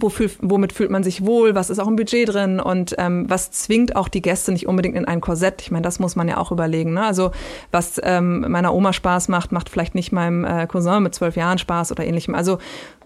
Wofür, 0.00 0.30
womit 0.40 0.72
fühlt 0.72 0.90
man 0.90 1.02
sich 1.02 1.24
wohl, 1.24 1.54
was 1.54 1.70
ist 1.70 1.78
auch 1.78 1.88
im 1.88 1.96
Budget 1.96 2.28
drin 2.28 2.60
und 2.60 2.94
ähm, 2.98 3.28
was 3.28 3.50
zwingt 3.50 3.96
auch 3.96 4.08
die 4.08 4.22
Gäste 4.22 4.52
nicht 4.52 4.66
unbedingt 4.66 4.96
in 4.96 5.06
ein 5.06 5.20
Korsett. 5.20 5.62
Ich 5.62 5.70
meine, 5.70 5.82
das 5.82 5.98
muss 5.98 6.16
man 6.16 6.28
ja 6.28 6.36
auch 6.36 6.52
überlegen. 6.52 6.94
Ne? 6.94 7.04
Also 7.04 7.32
was 7.70 8.00
ähm, 8.02 8.44
meiner 8.48 8.74
Oma 8.74 8.92
Spaß 8.92 9.28
macht, 9.28 9.52
macht 9.52 9.68
vielleicht 9.68 9.94
nicht 9.94 10.12
meinem 10.12 10.44
äh, 10.44 10.66
Cousin 10.66 11.02
mit 11.02 11.14
zwölf 11.14 11.36
Jahren 11.36 11.58
Spaß 11.58 11.92
oder 11.92 12.04
ähnlichem. 12.04 12.34
Also 12.34 12.58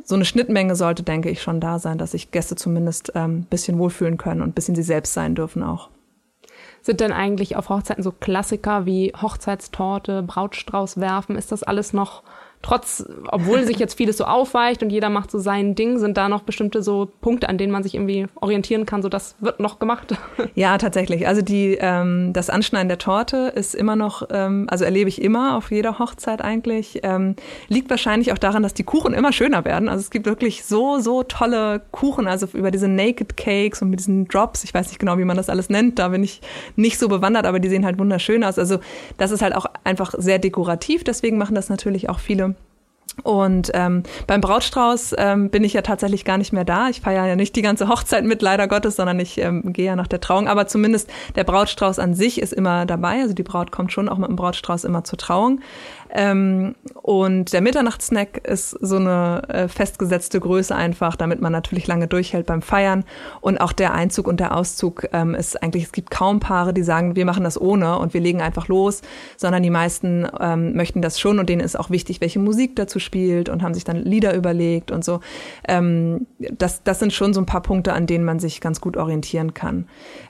so 0.05 0.15
eine 0.15 0.25
Schnittmenge 0.25 0.77
sollte, 0.77 1.03
denke 1.03 1.31
ich, 1.31 1.43
schon 1.43 1.61
da 1.61 1.79
sein, 1.79 1.99
dass 1.99 2.13
sich 2.13 2.31
Gäste 2.31 2.57
zumindest 2.57 3.13
ähm, 3.15 3.43
bisschen 3.45 3.79
wohlfühlen 3.79 4.19
können 4.19 4.43
und 4.43 4.49
ein 4.51 4.55
bisschen 4.55 4.75
sie 4.75 4.83
selbst 4.83 5.15
sein 5.15 5.35
dürfen 5.35 5.63
auch. 5.63 5.91
Sind 6.83 7.01
denn 7.01 7.13
eigentlich 7.13 7.57
auf 7.57 7.69
Hochzeiten 7.69 8.03
so 8.03 8.11
Klassiker 8.11 8.87
wie 8.87 9.13
Hochzeitstorte, 9.21 10.23
Brautstrauß 10.23 10.99
werfen? 10.99 11.37
Ist 11.37 11.53
das 11.53 11.63
alles 11.63 11.93
noch 11.93 12.25
trotz, 12.63 13.05
obwohl 13.27 13.65
sich 13.67 13.79
jetzt 13.79 13.95
vieles 13.95 14.17
so 14.17 14.25
aufweicht 14.25 14.83
und 14.83 14.91
jeder 14.91 15.11
macht 15.11 15.31
so 15.31 15.39
sein 15.39 15.75
Ding, 15.75 15.99
sind 15.99 16.17
da 16.17 16.29
noch 16.29 16.43
bestimmte 16.43 16.83
so 16.83 17.11
Punkte, 17.21 17.49
an 17.49 17.59
denen 17.59 17.73
man 17.73 17.83
sich 17.83 17.95
irgendwie 17.95 18.27
orientieren 18.37 18.87
kann, 18.87 19.03
so 19.03 19.09
das 19.09 19.35
wird 19.41 19.61
noch 19.61 19.79
gemacht? 19.79 20.15
Ja, 20.55 20.77
tatsächlich. 20.77 21.27
Also 21.27 21.41
die, 21.41 21.79
ähm, 21.81 22.33
das 22.33 22.51
Anschneiden 22.51 22.89
der 22.89 22.99
Torte 22.99 23.53
ist 23.55 23.75
immer 23.75 23.97
noch, 23.97 24.25
ähm, 24.31 24.67
also 24.69 24.85
erlebe 24.85 25.09
ich 25.09 25.23
immer 25.23 25.57
auf 25.57 25.71
jeder 25.71 25.99
Hochzeit 25.99 26.43
eigentlich. 26.43 27.01
Ähm, 27.05 27.37
liegt 27.69 27.89
wahrscheinlich 27.91 28.33
auch 28.33 28.39
daran, 28.39 28.63
dass 28.63 28.75
die 28.75 28.83
Kuchen 28.83 29.15
immer 29.15 29.33
schöner 29.33 29.65
werden. 29.65 29.89
Also 29.89 30.01
es 30.01 30.11
gibt 30.11 30.27
wirklich 30.27 30.65
so, 30.65 30.99
so 30.99 31.23
tolle 31.23 31.81
Kuchen, 31.91 32.27
also 32.27 32.47
über 32.53 32.71
diese 32.71 32.87
Naked 32.87 33.37
Cakes 33.37 33.83
und 33.83 33.91
mit 33.91 34.01
diesen 34.01 34.27
Drops. 34.27 34.63
Ich 34.63 34.75
weiß 34.75 34.89
nicht 34.89 34.99
genau, 34.99 35.17
wie 35.17 35.25
man 35.25 35.37
das 35.37 35.49
alles 35.49 35.71
nennt. 35.71 35.99
Da 35.99 36.09
bin 36.09 36.23
ich 36.23 36.43
nicht 36.77 36.99
so 36.99 37.09
bewandert, 37.09 37.47
aber 37.47 37.59
die 37.59 37.69
sehen 37.69 37.87
halt 37.87 37.99
wunderschön 37.99 38.45
aus. 38.45 38.59
Also 38.59 38.79
das 39.17 39.31
ist 39.31 39.43
halt 39.43 39.55
auch 39.55 39.67
einfach 39.85 40.15
sehr 40.19 40.39
dekorativ. 40.39 41.03
Deswegen 41.03 41.39
machen 41.39 41.55
das 41.55 41.71
natürlich 41.71 42.09
auch 42.11 42.19
viele 42.19 42.52
und 43.25 43.71
ähm, 43.75 44.05
beim 44.27 44.41
Brautstrauß 44.41 45.15
ähm, 45.19 45.51
bin 45.51 45.65
ich 45.65 45.75
ja 45.75 45.83
tatsächlich 45.83 46.25
gar 46.25 46.39
nicht 46.39 46.53
mehr 46.53 46.65
da. 46.65 46.89
Ich 46.89 47.03
feiere 47.03 47.27
ja 47.27 47.37
nicht 47.37 47.55
die 47.55 47.63
ganze 47.63 47.89
Hochzeit 47.91 48.25
mit, 48.25 48.41
leider 48.41 48.67
Gottes, 48.69 48.97
sondern 48.97 49.21
ich 49.21 49.39
ähm, 49.39 49.73
gehe 49.73 49.87
ja 49.87 49.97
nach 49.97 50.07
der 50.07 50.21
Trauung. 50.21 50.49
Aber 50.49 50.67
zumindest 50.67 51.11
der 51.37 51.45
Brautstrauß 51.45 51.99
an 51.99 52.15
sich 52.15 52.41
ist 52.41 52.53
immer 52.53 52.87
dabei. 52.87 53.21
Also 53.21 53.35
die 53.35 53.43
Braut 53.43 53.71
kommt 53.71 53.93
schon 53.93 54.09
auch 54.09 54.19
mit 54.19 54.29
dem 54.29 54.37
Brautstrauß 54.37 54.85
immer 54.85 55.05
zur 55.05 55.19
Trauung. 55.19 55.61
Ähm, 56.13 56.75
und 57.03 57.53
der 57.53 57.63
Mitternachtssnack 57.63 58.47
ist 58.47 58.71
so 58.71 58.97
eine 58.97 59.43
äh, 59.49 59.69
festgesetzte 59.69 60.41
Größe 60.41 60.75
einfach, 60.75 61.17
damit 61.17 61.41
man 61.41 61.53
natürlich 61.53 61.87
lange 61.87 62.07
durchhält 62.07 62.47
beim 62.47 62.63
Feiern. 62.63 63.05
Und 63.41 63.59
auch 63.61 63.73
der 63.73 63.95
Einzug 63.95 64.29
und 64.29 64.39
der 64.39 64.55
Auszug 64.55 65.09
ähm, 65.13 65.35
ist 65.35 65.63
eigentlich, 65.63 65.85
es 65.85 65.93
gibt 65.93 66.11
kaum 66.11 66.39
Paare, 66.39 66.75
die 66.75 66.83
sagen, 66.83 67.17
wir 67.17 67.25
machen 67.25 67.45
das 67.45 67.61
ohne 67.61 67.99
und 67.99 68.13
wir 68.15 68.21
legen 68.21 68.43
einfach 68.43 68.69
los, 68.69 69.01
sondern 69.37 69.63
die 69.63 69.71
meisten 69.71 70.29
ähm, 70.39 70.75
möchten 70.75 71.01
das 71.01 71.19
schon 71.19 71.39
und 71.39 71.49
denen 71.49 71.63
ist 71.63 71.79
auch 71.79 71.91
wichtig, 71.91 72.21
welche 72.21 72.39
Musik 72.39 72.77
dazu 72.77 72.99
spielt 72.99 73.49
und 73.49 73.63
haben 73.63 73.75
sich 73.75 73.85
dann 73.85 73.97
Lieder 73.97 74.35
überlegt 74.35 74.91
und 74.91 75.05
so. 75.05 75.21
Ähm, 75.67 76.27
das, 76.39 76.83
das 76.83 76.99
sind 76.99 77.13
schon 77.13 77.33
so 77.33 77.41
ein 77.41 77.47
paar 77.47 77.63
Punkte, 77.63 77.95
an 77.95 78.07
denen 78.07 78.25
man 78.25 78.39
sich 78.39 78.61
ganz 78.61 78.81
gut 78.81 78.97
orientieren 78.97 79.55
kann. 79.55 79.87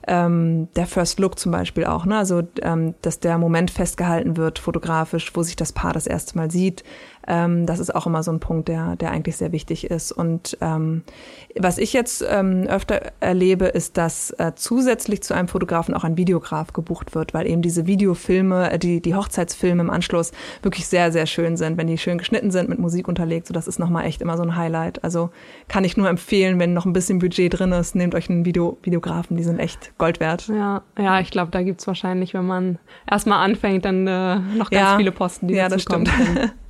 Ähm, 0.06 0.68
der 0.76 0.86
First 0.86 1.18
Look 1.18 1.38
zum 1.38 1.50
Beispiel 1.50 1.84
auch, 1.84 2.06
ne? 2.06 2.18
also 2.18 2.42
ähm, 2.62 2.94
dass 3.02 3.18
der 3.18 3.38
Moment 3.38 3.70
festgehalten 3.70 4.36
wird, 4.36 4.58
fotografisch, 4.58 5.32
wo 5.34 5.42
sich 5.42 5.56
das 5.56 5.71
Paar 5.72 5.92
das 5.92 6.06
erste 6.06 6.36
Mal 6.36 6.50
sieht. 6.50 6.84
Ähm, 7.26 7.66
das 7.66 7.78
ist 7.78 7.94
auch 7.94 8.06
immer 8.06 8.22
so 8.22 8.32
ein 8.32 8.40
Punkt, 8.40 8.68
der, 8.68 8.96
der 8.96 9.10
eigentlich 9.10 9.36
sehr 9.36 9.52
wichtig 9.52 9.90
ist. 9.90 10.12
Und 10.12 10.56
ähm, 10.60 11.02
was 11.58 11.78
ich 11.78 11.92
jetzt 11.92 12.24
ähm, 12.28 12.66
öfter 12.66 13.12
erlebe, 13.20 13.66
ist, 13.66 13.96
dass 13.96 14.30
äh, 14.38 14.52
zusätzlich 14.54 15.22
zu 15.22 15.34
einem 15.34 15.48
Fotografen 15.48 15.94
auch 15.94 16.04
ein 16.04 16.16
Videograf 16.16 16.72
gebucht 16.72 17.14
wird, 17.14 17.34
weil 17.34 17.46
eben 17.46 17.62
diese 17.62 17.86
Videofilme, 17.86 18.72
äh, 18.72 18.78
die, 18.78 19.00
die 19.00 19.14
Hochzeitsfilme 19.14 19.82
im 19.82 19.90
Anschluss 19.90 20.32
wirklich 20.62 20.86
sehr, 20.86 21.12
sehr 21.12 21.26
schön 21.26 21.56
sind, 21.56 21.76
wenn 21.76 21.86
die 21.86 21.98
schön 21.98 22.18
geschnitten 22.18 22.50
sind, 22.50 22.68
mit 22.68 22.78
Musik 22.78 23.08
unterlegt. 23.08 23.46
So, 23.46 23.54
das 23.54 23.68
ist 23.68 23.78
nochmal 23.78 24.04
echt 24.06 24.20
immer 24.20 24.36
so 24.36 24.42
ein 24.42 24.56
Highlight. 24.56 25.04
Also 25.04 25.30
kann 25.68 25.84
ich 25.84 25.96
nur 25.96 26.08
empfehlen, 26.08 26.58
wenn 26.58 26.74
noch 26.74 26.86
ein 26.86 26.92
bisschen 26.92 27.18
Budget 27.18 27.58
drin 27.58 27.72
ist, 27.72 27.94
nehmt 27.94 28.14
euch 28.14 28.28
einen 28.30 28.44
Video, 28.44 28.78
Videografen, 28.82 29.36
die 29.36 29.44
sind 29.44 29.58
echt 29.58 29.96
Gold 29.98 30.18
wert. 30.20 30.48
Ja, 30.48 30.82
ja, 30.98 31.20
ich 31.20 31.30
glaube, 31.30 31.50
da 31.50 31.62
gibt's 31.62 31.86
wahrscheinlich, 31.86 32.34
wenn 32.34 32.46
man 32.46 32.78
erstmal 33.08 33.44
anfängt, 33.44 33.84
dann 33.84 34.06
äh, 34.06 34.38
noch 34.56 34.70
ganz 34.70 34.90
ja, 34.90 34.96
viele 34.96 35.12
Posten, 35.12 35.48
die 35.48 35.54
ja, 35.62 35.68
das 35.68 35.82
stimmt. 35.82 36.10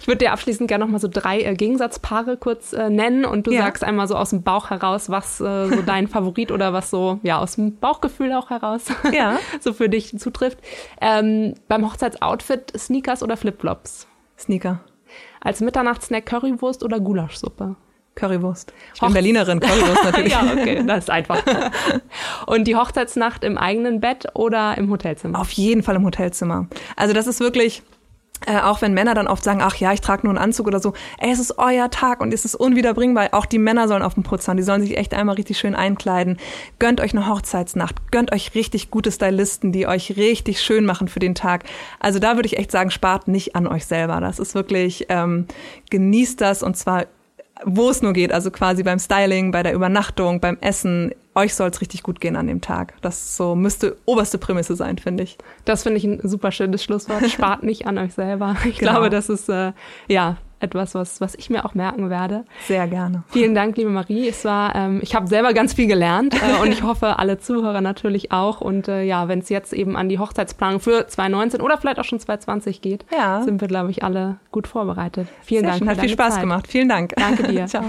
Ich 0.00 0.06
würde 0.06 0.18
dir 0.18 0.32
abschließend 0.32 0.68
gerne 0.68 0.84
noch 0.84 0.90
mal 0.90 0.98
so 0.98 1.08
drei 1.10 1.42
äh, 1.42 1.54
Gegensatzpaare 1.54 2.36
kurz 2.36 2.72
äh, 2.72 2.90
nennen 2.90 3.24
und 3.24 3.46
du 3.46 3.52
ja. 3.52 3.62
sagst 3.62 3.84
einmal 3.84 4.08
so 4.08 4.14
aus 4.14 4.30
dem 4.30 4.42
Bauch 4.42 4.70
heraus, 4.70 5.10
was 5.10 5.40
äh, 5.40 5.66
so 5.68 5.82
dein 5.82 6.08
Favorit 6.08 6.52
oder 6.52 6.72
was 6.72 6.90
so 6.90 7.20
ja 7.22 7.38
aus 7.38 7.56
dem 7.56 7.76
Bauchgefühl 7.76 8.32
auch 8.32 8.50
heraus 8.50 8.86
ja. 9.12 9.38
so 9.60 9.72
für 9.72 9.88
dich 9.88 10.18
zutrifft. 10.18 10.58
Ähm, 11.00 11.54
beim 11.68 11.84
Hochzeitsoutfit 11.84 12.72
Sneakers 12.78 13.22
oder 13.22 13.36
Flipflops? 13.36 14.06
Sneaker. 14.38 14.80
Als 15.40 15.60
Mitternachtssnack 15.60 16.26
Currywurst 16.26 16.82
oder 16.82 17.00
Gulaschsuppe? 17.00 17.76
Currywurst. 18.14 18.72
Ich 18.94 19.00
bin 19.00 19.12
Berlinerin, 19.12 19.60
Currywurst 19.60 20.04
natürlich. 20.04 20.32
ja, 20.32 20.42
okay, 20.42 20.82
das 20.84 21.04
ist 21.04 21.10
einfach. 21.10 21.40
Und 22.46 22.64
die 22.64 22.74
Hochzeitsnacht 22.74 23.44
im 23.44 23.56
eigenen 23.56 24.00
Bett 24.00 24.26
oder 24.34 24.76
im 24.76 24.90
Hotelzimmer? 24.90 25.38
Auf 25.38 25.52
jeden 25.52 25.84
Fall 25.84 25.94
im 25.94 26.04
Hotelzimmer. 26.04 26.66
Also 26.96 27.14
das 27.14 27.28
ist 27.28 27.38
wirklich, 27.38 27.82
Äh, 28.46 28.60
auch 28.60 28.80
wenn 28.82 28.94
Männer 28.94 29.14
dann 29.14 29.26
oft 29.26 29.42
sagen, 29.42 29.60
ach 29.62 29.76
ja, 29.76 29.92
ich 29.92 30.00
trage 30.00 30.22
nur 30.26 30.30
einen 30.30 30.42
Anzug 30.42 30.66
oder 30.66 30.80
so, 30.80 30.92
ey, 31.18 31.30
es 31.30 31.38
ist 31.38 31.58
euer 31.58 31.90
Tag 31.90 32.20
und 32.20 32.32
es 32.32 32.44
ist 32.44 32.54
unwiederbringbar. 32.54 33.28
Auch 33.32 33.46
die 33.46 33.58
Männer 33.58 33.88
sollen 33.88 34.02
auf 34.02 34.14
den 34.14 34.22
Putz 34.22 34.46
hauen, 34.48 34.56
die 34.56 34.62
sollen 34.62 34.80
sich 34.80 34.96
echt 34.96 35.14
einmal 35.14 35.36
richtig 35.36 35.58
schön 35.58 35.74
einkleiden. 35.74 36.38
Gönnt 36.78 37.00
euch 37.00 37.12
eine 37.12 37.28
Hochzeitsnacht, 37.28 38.10
gönnt 38.10 38.32
euch 38.32 38.54
richtig 38.54 38.90
gute 38.90 39.10
Stylisten, 39.10 39.72
die 39.72 39.86
euch 39.86 40.16
richtig 40.16 40.60
schön 40.60 40.84
machen 40.84 41.08
für 41.08 41.20
den 41.20 41.34
Tag. 41.34 41.64
Also 42.00 42.18
da 42.18 42.36
würde 42.36 42.46
ich 42.46 42.58
echt 42.58 42.70
sagen, 42.70 42.90
spart 42.90 43.28
nicht 43.28 43.56
an 43.56 43.66
euch 43.66 43.86
selber. 43.86 44.20
Das 44.20 44.38
ist 44.38 44.54
wirklich, 44.54 45.06
ähm, 45.08 45.46
genießt 45.90 46.40
das 46.40 46.62
und 46.62 46.76
zwar 46.76 47.06
wo 47.64 47.90
es 47.90 48.02
nur 48.02 48.12
geht, 48.12 48.32
also 48.32 48.50
quasi 48.50 48.82
beim 48.82 48.98
Styling, 48.98 49.50
bei 49.50 49.62
der 49.62 49.74
Übernachtung, 49.74 50.40
beim 50.40 50.58
Essen. 50.60 51.12
Euch 51.38 51.54
soll 51.54 51.70
es 51.70 51.80
richtig 51.80 52.02
gut 52.02 52.20
gehen 52.20 52.34
an 52.34 52.48
dem 52.48 52.60
Tag. 52.60 52.94
Das 53.00 53.36
so 53.36 53.54
müsste 53.54 53.96
oberste 54.06 54.38
Prämisse 54.38 54.74
sein, 54.74 54.98
finde 54.98 55.22
ich. 55.22 55.38
Das 55.64 55.84
finde 55.84 55.98
ich 55.98 56.04
ein 56.04 56.20
super 56.22 56.50
schönes 56.50 56.82
Schlusswort. 56.82 57.30
Spart 57.30 57.62
nicht 57.62 57.86
an 57.86 57.96
euch 57.96 58.12
selber. 58.12 58.56
Ich 58.64 58.78
genau. 58.78 58.92
glaube, 58.92 59.08
das 59.08 59.28
ist 59.28 59.48
äh, 59.48 59.72
ja 60.08 60.36
etwas, 60.58 60.96
was, 60.96 61.20
was 61.20 61.36
ich 61.36 61.48
mir 61.48 61.64
auch 61.64 61.74
merken 61.74 62.10
werde. 62.10 62.44
Sehr 62.66 62.88
gerne. 62.88 63.22
Vielen 63.28 63.54
Dank, 63.54 63.76
liebe 63.76 63.90
Marie. 63.90 64.26
Es 64.26 64.44
war, 64.44 64.74
ähm, 64.74 64.98
ich 65.00 65.14
habe 65.14 65.28
selber 65.28 65.52
ganz 65.52 65.74
viel 65.74 65.86
gelernt 65.86 66.34
äh, 66.34 66.60
und 66.60 66.72
ich 66.72 66.82
hoffe, 66.82 67.20
alle 67.20 67.38
Zuhörer 67.38 67.80
natürlich 67.80 68.32
auch. 68.32 68.60
Und 68.60 68.88
äh, 68.88 69.04
ja, 69.04 69.28
wenn 69.28 69.38
es 69.38 69.48
jetzt 69.48 69.72
eben 69.72 69.96
an 69.96 70.08
die 70.08 70.18
Hochzeitsplanung 70.18 70.80
für 70.80 71.06
2019 71.06 71.60
oder 71.60 71.78
vielleicht 71.78 72.00
auch 72.00 72.04
schon 72.04 72.18
2020 72.18 72.80
geht, 72.80 73.06
ja. 73.12 73.42
sind 73.44 73.60
wir, 73.60 73.68
glaube 73.68 73.92
ich, 73.92 74.02
alle 74.02 74.38
gut 74.50 74.66
vorbereitet. 74.66 75.28
Vielen 75.42 75.60
Sehr 75.60 75.70
Dank. 75.70 75.78
Schön. 75.78 75.88
Hat 75.88 76.00
viel 76.00 76.08
Spaß 76.08 76.34
Zeit. 76.34 76.42
gemacht. 76.42 76.66
Vielen 76.66 76.88
Dank. 76.88 77.14
Danke 77.16 77.44
dir. 77.44 77.66
Ciao. 77.68 77.84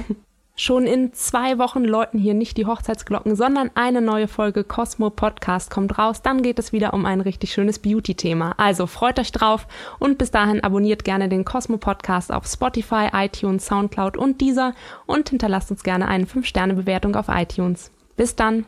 Schon 0.61 0.85
in 0.85 1.13
zwei 1.13 1.57
Wochen 1.57 1.85
läuten 1.85 2.19
hier 2.19 2.33
nicht 2.33 2.57
die 2.57 2.65
Hochzeitsglocken, 2.65 3.37
sondern 3.37 3.71
eine 3.75 4.01
neue 4.01 4.27
Folge 4.27 4.65
Cosmo 4.65 5.09
Podcast 5.09 5.71
kommt 5.71 5.97
raus. 5.97 6.21
Dann 6.21 6.41
geht 6.41 6.59
es 6.59 6.73
wieder 6.73 6.93
um 6.93 7.05
ein 7.05 7.21
richtig 7.21 7.53
schönes 7.53 7.79
Beauty-Thema. 7.79 8.55
Also 8.57 8.85
freut 8.85 9.19
euch 9.19 9.31
drauf 9.31 9.67
und 9.99 10.17
bis 10.17 10.31
dahin 10.31 10.61
abonniert 10.61 11.05
gerne 11.05 11.29
den 11.29 11.45
Cosmo 11.45 11.77
Podcast 11.77 12.29
auf 12.29 12.45
Spotify, 12.45 13.07
iTunes, 13.13 13.67
Soundcloud 13.67 14.17
und 14.17 14.41
dieser 14.41 14.73
und 15.05 15.29
hinterlasst 15.29 15.71
uns 15.71 15.81
gerne 15.81 16.09
eine 16.09 16.25
5-Sterne-Bewertung 16.25 17.15
auf 17.15 17.27
iTunes. 17.29 17.89
Bis 18.17 18.35
dann! 18.35 18.65